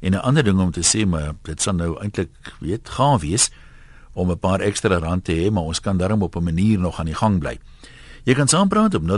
[0.00, 3.50] en 'n ander ding om te sê maar dit sal nou eintlik weet gaan wees
[4.12, 6.98] om 'n paar ekstra rand te hê maar ons kan daarom op 'n manier nog
[6.98, 7.58] aan die gang bly.
[8.24, 9.08] Jy kan saampraat op 0891104553.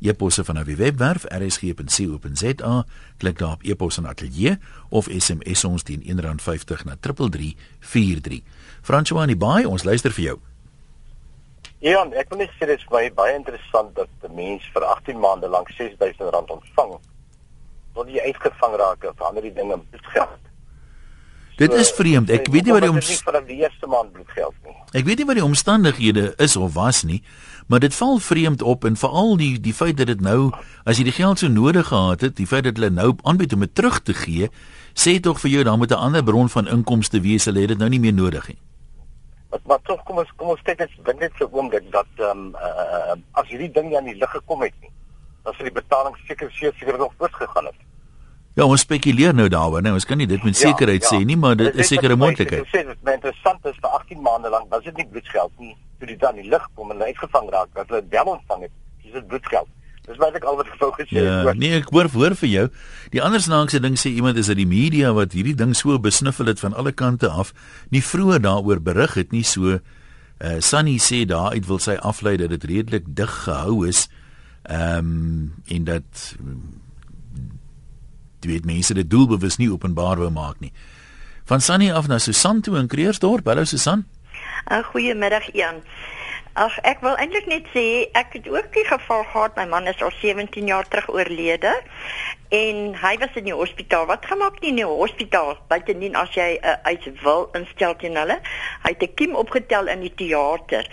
[0.00, 2.84] E-posse van die webwerf rsg.co.za.
[3.16, 8.42] Klik daar op e-pos en atelier of SMS ons teen R1.50 na 3343.
[8.82, 10.38] Francois Baai, ons luister vir jou.
[11.78, 15.48] Ja, ek net sê dit is baie baie interessant dat 'n mens vir 18 maande
[15.48, 16.98] lank R6000 ontvang.
[17.94, 20.02] Tot jy uitgevang raak of ander dinge met
[21.58, 22.30] Dit is vreemd.
[22.30, 24.74] Ek weet nie wat die omstandighede vir die eerste maand bloedgeld nie.
[24.94, 27.18] Ek weet nie wat die omstandighede is of was nie,
[27.66, 30.52] maar dit val vreemd op en veral die die feit dat dit nou
[30.86, 33.66] as jy die geld so nodig gehad het, die feit dat hulle nou aanbied om
[33.66, 34.52] dit terug te gee,
[34.94, 37.78] sê tog vir jou dan moet 'n ander bron van inkomste wees, hulle het dit
[37.78, 38.58] nou nie meer nodig nie.
[39.50, 42.30] Maar maar tog kom ons kom ons kyk net dink net so oom dat ehm
[42.30, 44.94] um, uh, as hierdie ding aan die lig gekom het nie,
[45.42, 47.87] dan sou die betaling seker seker nog voortgegaan het.
[48.58, 51.18] Ja, ons spekuleer nou daaroor, nee, ons kan nie dit met ja, sekerheid ja, ja.
[51.20, 52.66] sê nie, maar dit is seker 'n moontlikheid.
[52.66, 55.76] Ek sê dit is interessant is vir 18 maande lank, was dit nie bloedgeld nie.
[55.98, 58.70] toe dit dan die lig kom en uitgevang raak, dat hulle wel ontvang het.
[59.02, 59.68] Dis dit bloedgeld.
[60.06, 61.26] Dis wat ek al wat gevou gesê het.
[61.26, 62.66] Ja, nee, ek hoor hoor vir jou.
[63.10, 66.46] Die ander snaakse ding sê iemand is dat die media wat hierdie ding so besniffel
[66.46, 67.52] het van alle kante af,
[67.90, 69.78] nie vroeër daaroor berig het nie so
[70.38, 74.08] uh Sunny sê daar uit wil sy aflei dat dit redelik dig gehou is.
[74.62, 76.34] Ehm um, en dat
[78.44, 80.72] jy weet mense dit doelbewus nie openbaar wou maak nie.
[81.48, 83.46] Van Sunny af na Susan toe in Kreersdorp.
[83.46, 84.06] Hallo Susan.
[84.70, 85.82] uh, Goeiemiddag Jan.
[86.58, 90.00] Ag ek wil eintlik net sê ek het ook die geval gehad my man is
[90.02, 91.70] al 17 jaar terug oorlede
[92.50, 94.08] en hy was in die hospitaal.
[94.10, 98.16] Wat gemaak nie in die hospitaal buitendien as jy 'n uh, eis wil instel teen
[98.16, 98.40] hulle.
[98.82, 100.88] Hy het 'n kiem opgetel in die teater.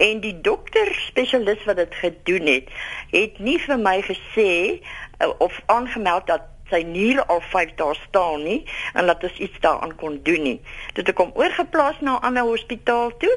[0.00, 2.68] En die dokter spesialis wat dit gedoen het,
[3.10, 4.80] het nie vir my gesê
[5.22, 8.60] uh, of aangemeld dat sy nier al 5 dae staan nie
[8.94, 10.58] en dat ons iets daaraan kon doen nie.
[10.96, 13.34] Dit het kom oorgeplaas na 'n ander hospitaal toe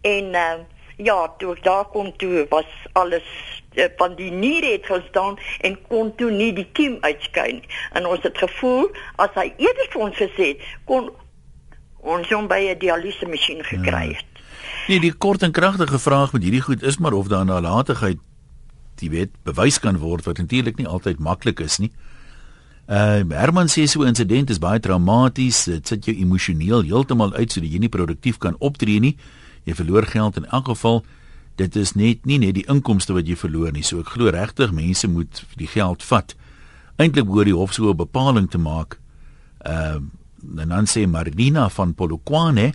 [0.00, 0.60] en uh,
[0.96, 3.24] ja, toe ek daar kom toe was alles
[3.74, 7.62] eh, van die niere het gestaan en kon toe nie die kiem uitskyn
[7.92, 11.10] en ons het gevoel as hy eerder vir ons gesê het kon
[12.00, 14.28] ons hom by 'n dialyse masjien gekry het.
[14.34, 14.40] Ja.
[14.88, 18.18] Nee, die kort en kragtige vraag met hierdie goed is maar of daar nalatigheid
[18.94, 21.90] die wet bewys kan word wat natuurlik nie altyd maklik is nie.
[21.90, 22.19] Uh
[22.90, 27.70] Herman sê so 'n insident is baie traumaties, dit sit jou emosioneel heeltemal uit sodat
[27.70, 29.16] jy nie produktief kan optree nie.
[29.64, 31.04] Jy verloor geld in elk geval.
[31.56, 33.82] Dit is net nie net die inkomste wat jy verloor nie.
[33.82, 36.34] So ek glo regtig mense moet die geld vat.
[36.96, 38.98] Eintlik behoort die hof so 'n bepaling te maak.
[39.64, 40.10] Ehm
[40.56, 42.72] uh, dan sê Marina van Polokwane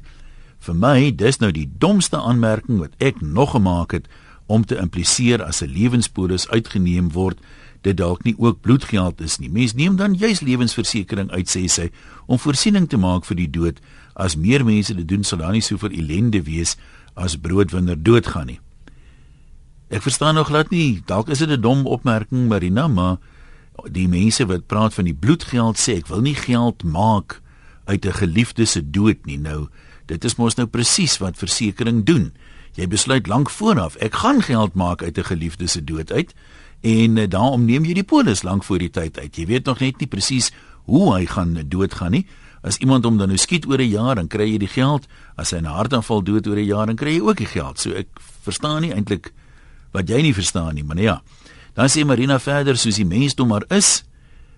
[0.60, 4.08] vir my dis nou die domste aanmerking wat ek nog gemaak het
[4.46, 7.40] om te impliseer as 'n lewenspolis uitgeneem word
[7.86, 9.50] dit dalk nie ook bloedgeld is nie.
[9.50, 11.90] Mens neem dan juis lewensversekering uit sê sy
[12.26, 13.82] om voorsiening te maak vir die dood
[14.16, 16.76] as meer mense dit doen sal daar nie soveel ellende wees
[17.14, 18.60] as broodwinner doodgaan nie.
[19.94, 23.18] Ek verstaan nog glad nie, dalk is dit 'n dom opmerking Marina, maar
[23.92, 27.42] die mense wat praat van die bloedgeld sê ek wil nie geld maak
[27.86, 29.68] uit 'n geliefde se dood nie nou.
[30.06, 32.34] Dit is mos nou presies wat versekerings doen.
[32.74, 36.34] Jy besluit lank vooraf, ek gaan geld maak uit 'n geliefde se dood uit
[36.86, 39.34] en uh, daarom neem jy die polis lank voor die tyd uit.
[39.36, 40.52] Jy weet nog net nie presies
[40.86, 42.26] hoe hy gaan doodgaan nie.
[42.66, 45.08] As iemand hom dan nou skiet oor 'n jaar, dan kry jy die geld.
[45.38, 47.80] As hy 'n hartaanval dood oor 'n jaar, dan kry jy ook die geld.
[47.80, 48.08] So ek
[48.42, 49.34] verstaan nie eintlik
[49.94, 51.22] wat jy nie verstaan nie, maar nee, ja.
[51.74, 54.04] Dan sê Marina verder soos die mensdom maar is,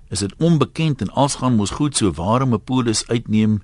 [0.10, 3.62] is dit onbekend en als gaan mos goed so waarom 'n polis uitneem.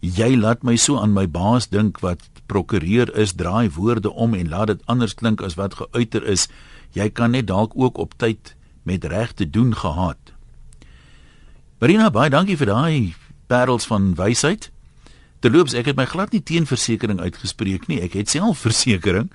[0.00, 4.48] Jy laat my so aan my baas dink wat prokureur is, draai woorde om en
[4.48, 6.48] laat dit anders klink as wat geuiter is.
[6.94, 10.34] Jy kan net dalk ook op tyd met reg te doen gehad.
[11.82, 13.14] Marina, baie dankie vir daai
[13.50, 14.70] parels van wysheid.
[15.44, 17.98] Terloops, ek het my glad nie teen versekerings uitgespreek nie.
[18.04, 19.32] Ek het self versekerings.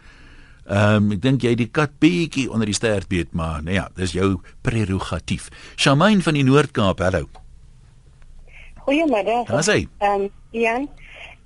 [0.70, 3.88] Ehm um, ek dink jy die kat bietjie onder die stert beet, maar nou ja,
[3.98, 5.48] dis jou prerogatief.
[5.82, 7.26] Shamain van die Noord-Kaap, hallo.
[8.86, 9.50] Goeiemiddag.
[9.50, 9.80] Daar sê.
[9.98, 10.86] Ehm um, Jan,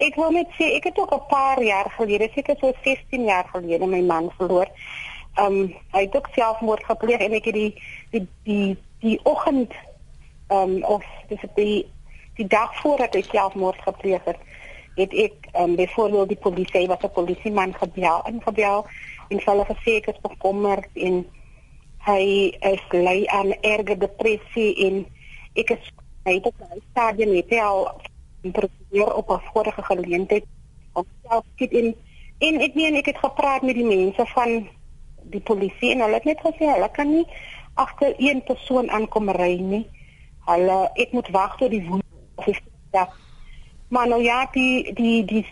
[0.04, 3.48] ek wil net sê ek het ook 'n paar jaar gelede, seker so 16 jaar
[3.54, 4.68] gelede my man verloor.
[5.34, 7.74] Ehm um, hy het ook selfmoord gepleeg en ek het die
[8.12, 9.74] die die die oggend
[10.48, 11.86] ehm um, of dis die
[12.38, 14.38] die dag voordat hy selfmoord gepleeg het,
[14.96, 18.86] het ek um, byvoorbeeld die polisie was 'n polisieman gebel en gebel
[19.30, 21.26] en hulle gesê ek is bekommerd en
[22.06, 25.06] hy is lei aan erge depressie en
[25.56, 25.92] ek is
[26.26, 26.56] hy het op
[26.92, 27.90] stadium net al
[28.42, 30.46] probeer op 'n vorige geleentheid
[30.94, 31.96] om self skiet in
[32.38, 34.70] en ek meen ek het gepraat met die mense van
[35.34, 37.26] die polisie en hulle het net gesê hulle kan nie
[37.82, 39.84] agter een persoon aankom ry nie.
[40.48, 42.56] Hulle ek moet wag tot die woede
[42.94, 43.08] ja.
[43.94, 45.46] Maar nou ja, die die die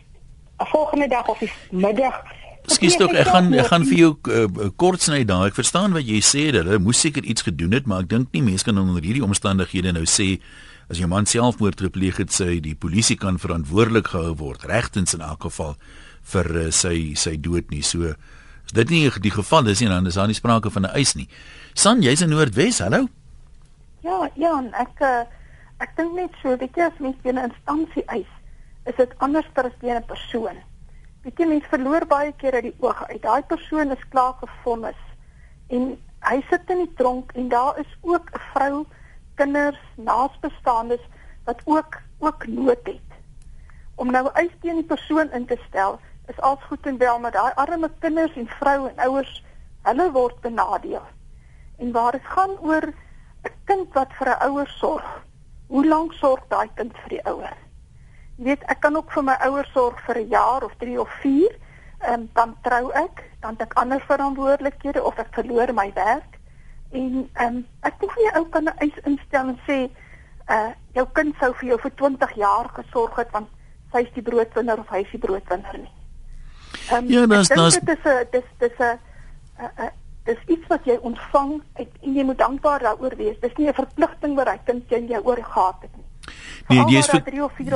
[0.72, 2.22] volgende dag of die middag
[2.70, 5.48] Skus tog, ek gaan ek gaan vir jou uh, kort sny daar.
[5.50, 8.36] Ek verstaan wat jy sê dat hulle moes seker iets gedoen het, maar ek dink
[8.36, 10.36] nie mense kan onder hierdie omstandighede nou sê
[10.91, 15.26] as jou man selfmoord gepleeg het, sê die polisie kan verantwoordelik gehou word regtens in
[15.26, 15.74] elk geval
[16.34, 17.82] vir uh, sy sy dood nie.
[17.82, 18.13] So
[18.72, 21.14] as dit nie die geval is nie, dan is daar nie sprake van 'n eis
[21.16, 21.28] nie.
[21.74, 22.80] San, jy's in Noordwes.
[22.80, 23.08] Hallo.
[24.02, 25.24] Ja, ja, ek uh
[25.82, 28.34] Ek dink net so, weet jy as mens teen 'n instansie eis,
[28.86, 30.58] is dit anders as teen 'n persoon.
[31.24, 33.22] Weet jy mens verloor baie keer uit die oog uit.
[33.22, 35.02] Daai persoon is klaar gevonnis
[35.70, 35.98] en
[36.30, 38.86] hy sit in die tronk en daar is ook 'n vrou,
[39.36, 41.02] kinders, naasbestaandes
[41.46, 43.10] wat ook ook nood het.
[43.96, 47.32] Om nou eis teen die persoon in te stel, is als goed en wel, maar
[47.32, 49.44] daai arme kinders en vroue en ouers,
[49.82, 51.06] hulle word benadeel.
[51.78, 52.94] En waar dit gaan oor
[53.44, 55.22] 'n kind wat vir 'n ouer sorg,
[55.72, 57.54] Hoe lank sorg daai kind vir die ouer?
[58.36, 61.14] Jy weet, ek kan ook vir my ouers sorg vir 'n jaar of 3 of
[61.22, 61.56] 4
[62.12, 66.36] um, dan trou ek, dan het ek ander verantwoordelikhede of ek verloor my werk.
[66.92, 69.80] En ehm um, ek dink jy ou kan 'n eis instel en sê
[70.50, 73.48] uh jou kind sou vir jou vir 20 jaar gesorg het want
[73.94, 75.94] sy is die broodwinner of hy is die broodwinner nie.
[76.91, 79.00] Um, ja, dis dis dit is 'n dis dis 'n
[80.26, 83.39] dis iets wat jy ontvang uit, en jy moet dankbaar daaroor wees.
[83.41, 86.06] Dis nie 'n verpligting wat hy kind jy jou oorgehaat het nie.
[86.70, 87.24] Nee, jy is ver,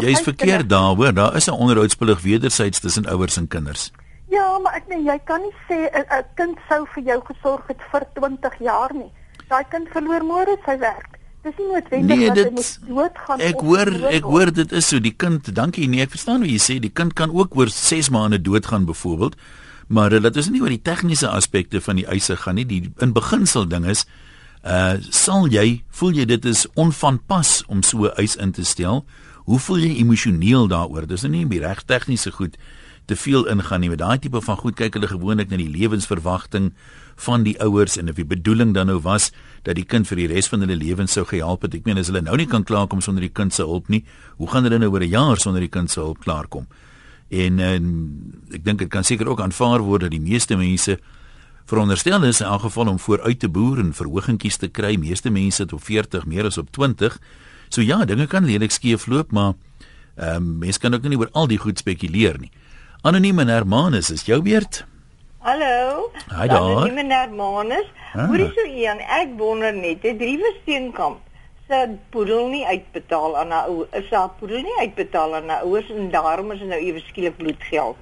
[0.02, 1.14] jy is verkeerd daar, hoor.
[1.14, 3.92] Daar is 'n onderhoudsplig wederzijds tussen ouers en kinders.
[4.30, 7.82] Ja, maar ek nee, jy kan nie sê 'n kind sou vir jou gesorg het
[7.92, 9.12] vir 20 jaar nie.
[9.48, 11.15] Daai kind verloor môre sy werk.
[11.46, 14.88] Dis nie noodwendig nee, dat dit, hy moet doodgaan Ek hoor ek hoor dit is
[14.90, 17.70] so die kind, dankie nee, ek verstaan wat jy sê, die kind kan ook oor
[17.70, 19.38] 6 maande doodgaan byvoorbeeld.
[19.94, 22.66] Maar dit is nie oor die tegniese aspekte van die eise gaan nie.
[22.66, 24.08] Die in beginsel ding is
[24.66, 29.06] uh sal jy voel jy dit is onvanpas om so 'n eis in te stel?
[29.46, 31.06] Hoe voel jy emosioneel daaroor?
[31.06, 32.58] Dis nie die reg tegniese goed
[33.06, 33.90] te veel ingaan nie.
[33.90, 36.74] Met daai tipe van goed kyk hulle gewoonlik na die lewensverwagting
[37.16, 39.32] van die ouers en of die bedoeling dan nou was
[39.64, 41.76] dat die kind vir die res van hulle lewens sou gehelp het.
[41.76, 44.04] Ek meen as hulle nou nie kan klaarkom sonder die kind se hulp nie,
[44.38, 46.68] hoe gaan hulle nou oor 'n jaar sonder die kind se hulp klaarkom?
[47.30, 47.86] En, en
[48.54, 51.00] ek dink dit kan seker ook aanvaar word dat die meeste mense
[51.66, 54.96] veronderstel is in elk geval om vooruit te boer en verhogingkies te kry.
[54.98, 57.18] Meeste mense het op 40 meer as op 20.
[57.70, 59.54] So ja, dinge kan lelik skeefloop, maar
[60.16, 62.52] ehm um, mense kan ook nie oor al die goed spekuleer nie.
[63.02, 64.86] Anoniem en Hermanus is jou beurt.
[65.46, 66.10] Hallo.
[66.34, 66.58] Hi daar.
[66.58, 67.86] Anoniem en Hermanus.
[68.14, 68.24] Ah.
[68.26, 71.20] Hoorie so een, ek wonder net, het Driewesteenkamp
[71.70, 75.92] se poedel nie uitbetaal aan haar ou, is haar poedel nie uitbetaal aan haar ouers
[75.94, 78.02] en daarom is nou ewe skielik bloedgeld.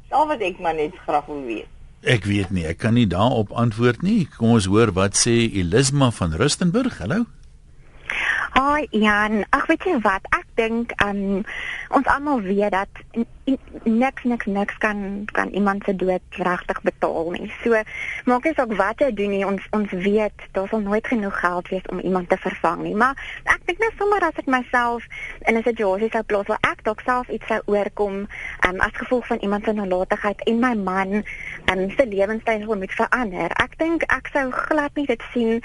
[0.00, 1.68] Dis al wat ek maar net graag wil weet.
[2.08, 4.22] Ek weet nie, ek kan nie daarop antwoord nie.
[4.38, 7.02] Kom ons hoor wat sê Elisma van Rustenburg.
[7.04, 7.26] Hallo.
[8.54, 10.24] Hi Jan, ag weet jy wat?
[10.32, 11.42] Ek dink um,
[11.94, 13.02] ons almal weet dat
[13.84, 17.52] niks niks niks kan kan iemand se dood regtig betaal nie.
[17.62, 17.76] So
[18.24, 21.68] maak nie saak wat jy doen nie, ons ons weet daar sal nooit genoeg geld
[21.72, 22.94] wees om iemand te vervang nie.
[22.96, 25.04] Maar ek dink net sommer as ek myself
[25.46, 28.26] in 'n situasie sou plaas waar ek dalk self iets sou oorkom
[28.66, 31.22] um, as gevolg van iemand se nalatigheid en my man
[31.70, 33.52] um, se lewenstyl moet verander.
[33.60, 35.62] Ek dink ek sou glad nie dit sien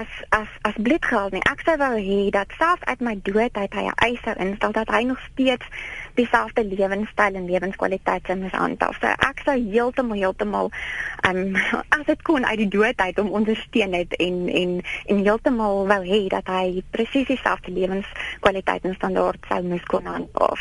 [0.00, 1.42] as as as bloedgeld nie.
[1.50, 4.72] Ek sou wou hê dat selfs uit my dood uit hy 'n eis sou instel
[4.72, 5.66] dat hy nog steeds
[6.14, 8.96] dieselfde lewenstyl en lewenskwaliteit sou aantas.
[9.00, 10.70] So ek sou heeltemal heeltemal
[11.28, 11.56] um
[11.96, 16.02] as dit kon uit die dood uit om ondersteun het en en en heeltemal wou
[16.04, 20.60] hê dat hy presies dieselfde lewenskwaliteit en standaard sou moet kon aanpas.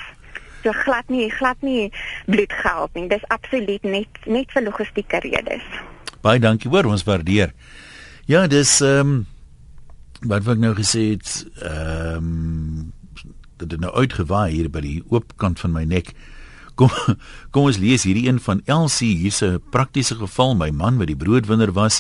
[0.64, 1.92] So glad nie glad nie
[2.26, 3.08] bloedgeld nie.
[3.08, 5.66] Dis absoluut net net vir logistieke redes.
[6.22, 7.52] Baie dankie hoor, ons waardeer.
[8.26, 9.26] Ja, dis ehm um,
[10.24, 12.94] wat ek nou gesê het, ehm um,
[13.60, 16.14] dit het nou uitgewaai hier by die oop kant van my nek.
[16.80, 16.88] Kom
[17.52, 21.20] kom ons lees hierdie een van Elsie, hier's 'n praktiese geval, my man wat die
[21.20, 22.00] broodwinner was.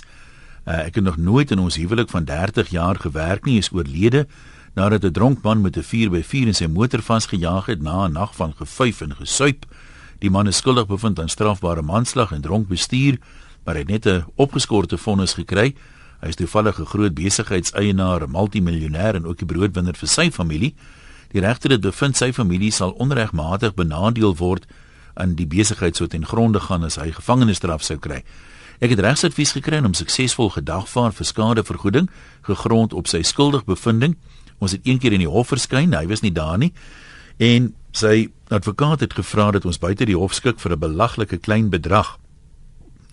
[0.63, 4.27] Uh, ek het nog nooit in ons huwelik van 30 jaar gewerk nie, is oorlede
[4.75, 8.35] nadat 'n dronk man met 'n 4x4 in sy motor vasgejaag het na 'n nag
[8.35, 9.65] van gefuif en gesuip.
[10.19, 13.19] Die man is skuldig bevind aan strafbare manslag en dronk bestuur,
[13.65, 15.75] maar hy het net 'n opgeskorte vonnis gekry.
[16.23, 20.73] Hy is toevallig 'n groot besigheidseienaar, 'n multimiljonêr en ook 'n broodwinner vir sy familie.
[21.31, 24.65] Die regter het bevind sy familie sal onregmatig benadeel word
[25.17, 28.23] in die besigheid sou ten gronde gaan as hy gevangenisstraf sou kry.
[28.79, 32.09] Ek het regsadvies gekry om suksesvol gedagvaar vir skadevergoeding
[32.41, 34.15] gegrond op sy skuldig bevinding.
[34.59, 36.73] Ons het een keer in die hof verskyn, hy was nie daar nie.
[37.37, 41.69] En sy advokaat het gevra dat ons buite die hof skik vir 'n belaglike klein
[41.69, 42.17] bedrag.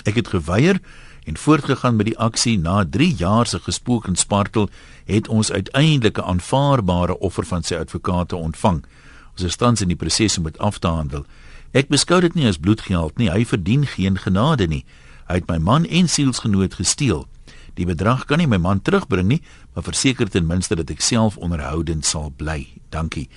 [0.05, 0.81] Ek het geweier
[1.25, 4.71] en voortgegaan met die aksie na 3 jaar se gespook en spartel
[5.05, 8.85] het ons uiteindelik 'n aanvaarbare offer van sy advokate ontvang.
[9.33, 11.25] Ons is tans in die proses om dit af te handel.
[11.71, 14.85] Ek beskou dit nie as bloedgeld nie, hy verdien geen genade nie.
[15.27, 17.29] Hy het my man en sielsgenoot gesteel.
[17.75, 19.43] Die bedrag kan nie my man terugbring nie,
[19.75, 22.67] maar verseker ten minste dat ek self onderhoudend sal bly.
[22.91, 23.29] Dankie.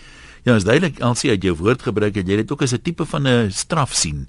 [0.43, 3.05] Ja, is duidelik alsie uit jou woord gebruik dat jy dit ook as 'n tipe
[3.05, 4.27] van 'n straf sien.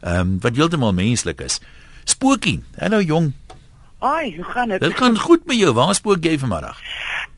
[0.00, 1.60] Ehm um, wat heeltemal menslik is.
[2.04, 2.62] Spookie.
[2.78, 3.32] Hallo jong.
[4.04, 4.80] Ai, hoe gaan dit?
[4.80, 5.72] Dit gaan goed met jou.
[5.72, 6.78] Waar spook jy vanmiddag?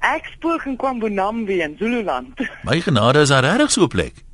[0.02, 2.38] Ek spook in Kwambonambi in Zululand.
[2.68, 4.24] My genade is daar regtig so 'n plek.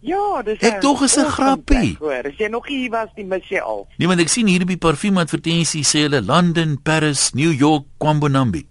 [0.00, 1.96] Ja, dis Ek tog is 'n grappie.
[2.00, 3.86] Hoor, as jy nog hier was, die mis jy al.
[3.98, 8.66] Nee, want ek sien hier op die parfuumadvertensie sê hulle London, Paris, New York, Kwambonambi.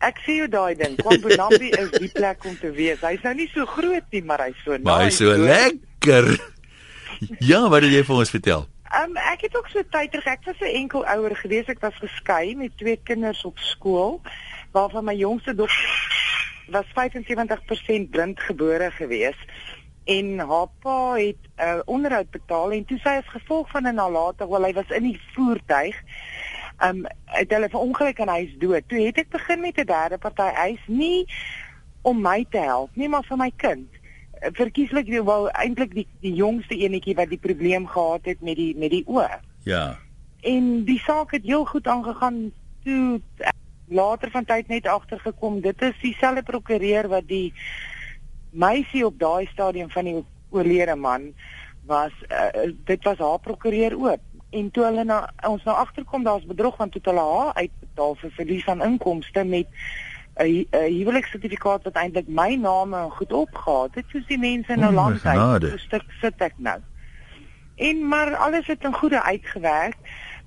[0.00, 0.96] Ek sien jou daai ding.
[0.96, 3.00] Kwambonambi is die plek om te wees.
[3.00, 4.82] Hy's nou nie so groot nie, maar hy's so nice.
[4.82, 6.38] Maar hy's so lekker.
[7.40, 8.66] ja, wat wil jy vir ons vertel?
[8.88, 10.24] Um, ek het ook so tyd terug.
[10.24, 11.66] Ek was 'n enkel ouer gewees.
[11.66, 14.20] Ek was geskei met twee kinders op skool
[14.72, 16.06] waarvan my jongste dogter
[16.68, 19.36] was 75% blind gebore gewees.
[20.08, 23.94] en haar pa het 'n uh, onderhoud betaal en toe sy as gevolg van 'n
[23.94, 25.96] nalatig, wel hy was in die voertuig,
[26.88, 28.88] um het hulle vir ongeluk en hy is dood.
[28.88, 31.26] Toe het ek begin met 'n derde party eis nie
[32.02, 33.88] om my te help, nie maar vir my kind.
[34.40, 38.90] Verkieslik wel eintlik die die jongste enetjie wat die probleem gehad het met die met
[38.90, 39.40] die oë.
[39.64, 39.98] Ja.
[40.40, 42.52] En die saak het heel goed aangegaan
[42.84, 43.20] toe
[43.88, 47.52] later van tyd net agtergekom dit is dieselfde prokureur wat die
[48.50, 51.32] meisie op daai stadium van die oorlede man
[51.88, 54.20] was uh, dit was haar prokureur ook
[54.50, 55.18] en toe hulle na
[55.48, 59.66] ons nou agterkom daar's bedrog want toe hulle haar uitbetaal vir verlies aan inkomste met
[60.38, 65.24] 'n huweliksertifikaat wat eintlik my naam en goed opgehaat het soos die mense nou lank
[65.24, 65.62] uit.
[65.62, 66.78] so stuk sit ek nou.
[67.76, 69.96] En maar alles het in goeie uitgewerk.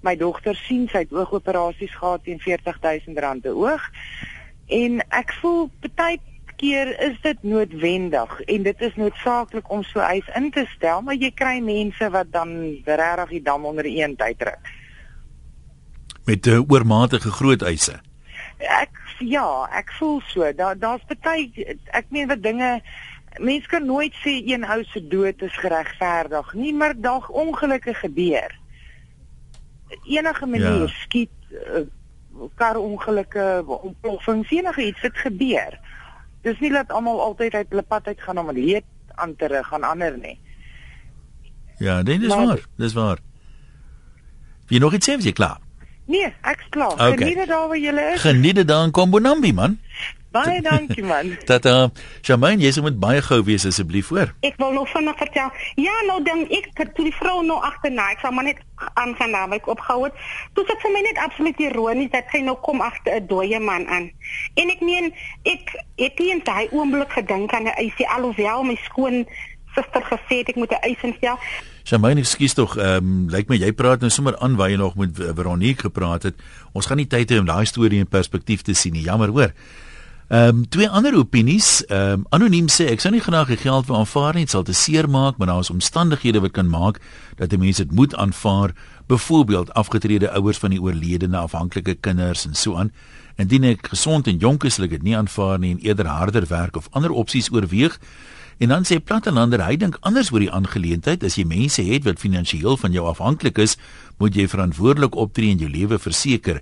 [0.02, 3.90] My dogter sien sy het oogoperasies gehad teen R40000 'n oog.
[4.68, 6.20] En ek voel baie
[6.62, 11.18] keer is dit noodwendig en dit is noodsaaklik om so eis in te stel, maar
[11.18, 12.54] jy kry mense wat dan
[12.86, 14.72] regtig die dam onder een tyd druk.
[16.26, 18.00] Met 'n uh, oormatige groot eise.
[18.58, 18.94] Ek
[19.24, 20.54] ja, ek voel so.
[20.56, 22.82] Daar daar's baie ek meen wat dinge
[23.40, 28.60] mense kan nooit sê een ou se dood is geregverdig nie, maar daar ongelukke gebeur.
[30.04, 30.88] Enige manier ja.
[30.88, 31.86] skiet uh,
[32.56, 35.80] karongelukke, ontploffings, enige iets wat gebeur
[36.46, 38.88] dis nie dat almal altyd uit hulle pad uit gaan om leed
[39.22, 40.38] aan te rig aan ander nie.
[41.78, 42.66] Ja, dit is maar, waar.
[42.78, 43.20] Dis waar.
[44.68, 45.60] Wie nog iets sê, jy klaar?
[46.12, 46.92] Nee, ek's klaar.
[46.92, 47.18] Okay.
[47.18, 48.22] Geniet dit daar waar jy is.
[48.22, 49.80] Geniet dit daar in Kombonambi, man.
[50.32, 51.36] Baie dankie man.
[51.52, 51.88] Dat uh
[52.24, 54.32] Jamaine, jy moet baie gou wees asseblief hoor.
[54.48, 55.50] Ek wil nog vinnig vertel.
[55.76, 58.62] Ja, nou dan ek toe die vrou nou agterna, ek sal maar net
[59.00, 60.16] aangaan na my opgehou het.
[60.56, 63.88] Toe sit vir my net absoluut ironies dat sy nou kom agter 'n dooie man
[63.88, 64.08] aan.
[64.56, 65.12] En ek meen
[65.44, 69.28] ek het nie in daai oomblik gedink aan 'n eisie alhoewel my skoon
[69.76, 71.40] suster gesê het ek moet 'n eis instel.
[71.92, 74.94] Jamaine, ekskuus tog, ehm um, lyk my jy praat nou sommer aan waar jy nog
[74.96, 76.38] met Veronique gepraat het.
[76.72, 79.04] Ons gaan nie tyd hê om daai storie in perspektief te sien nie.
[79.04, 79.52] Jammer hoor.
[80.32, 81.82] Ehm um, twee ander opinies.
[81.90, 84.64] Ehm um, anoniem sê ek sou nie graag die geld wil aanvaar nie, dit sal
[84.64, 87.02] te seer maak, maar daar is omstandighede wat kan maak
[87.36, 88.72] dat 'n mens dit moet aanvaar,
[89.08, 92.92] byvoorbeeld afgetrede ouers van die oorledene, afhanklike kinders en so aan.
[93.36, 96.48] Indien ek gesond en jonk is, sal ek dit nie aanvaar nie en eerder harder
[96.48, 98.00] werk of ander opsies oorweeg.
[98.62, 101.24] En dan sê Plattelander, hy dink anders oor die aangeleentheid.
[101.26, 103.74] As jy mense het wat finansiëel van jou afhanklik is,
[104.22, 106.60] moet jy verantwoordelik optree en jou lewe verseker.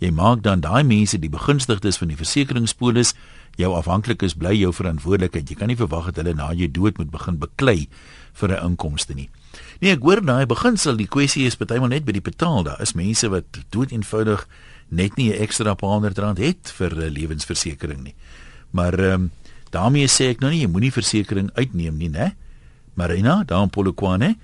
[0.00, 3.12] Jy maak dan daai mense die begunstigdes van die versekeringspolis.
[3.60, 5.52] Jou afhanklikes bly jou verantwoordelikheid.
[5.52, 7.84] Jy kan nie verwag dat hulle na jou dood moet begin beklei
[8.32, 9.28] vir 'n inkomste nie.
[9.82, 12.62] Nee, ek hoor daai beginsel, die kwessie is partymal net by die betaal.
[12.62, 14.48] Daar is mense wat dood eenvoudig
[14.88, 18.14] net nie 'n ekstra paar honderd rand het vir 'n lewensversekering nie.
[18.70, 19.30] Maar ehm um,
[19.72, 22.32] daarmee sê ek nou nie jy moenie versekerings uitneem nie, né?
[22.94, 24.34] Marina, daar in Polokwane,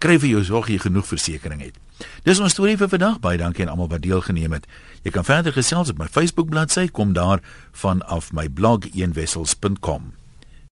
[0.00, 1.80] kry vir jou sorg jy genoeg versekerings het.
[2.24, 3.18] Dis ons storie vir vandag.
[3.24, 4.68] Baie dankie aan almal wat deelgeneem het.
[5.04, 7.44] Jy kan verder gesels op my Facebook bladsy, kom daar
[7.82, 10.19] van af my blog eenwessels.com.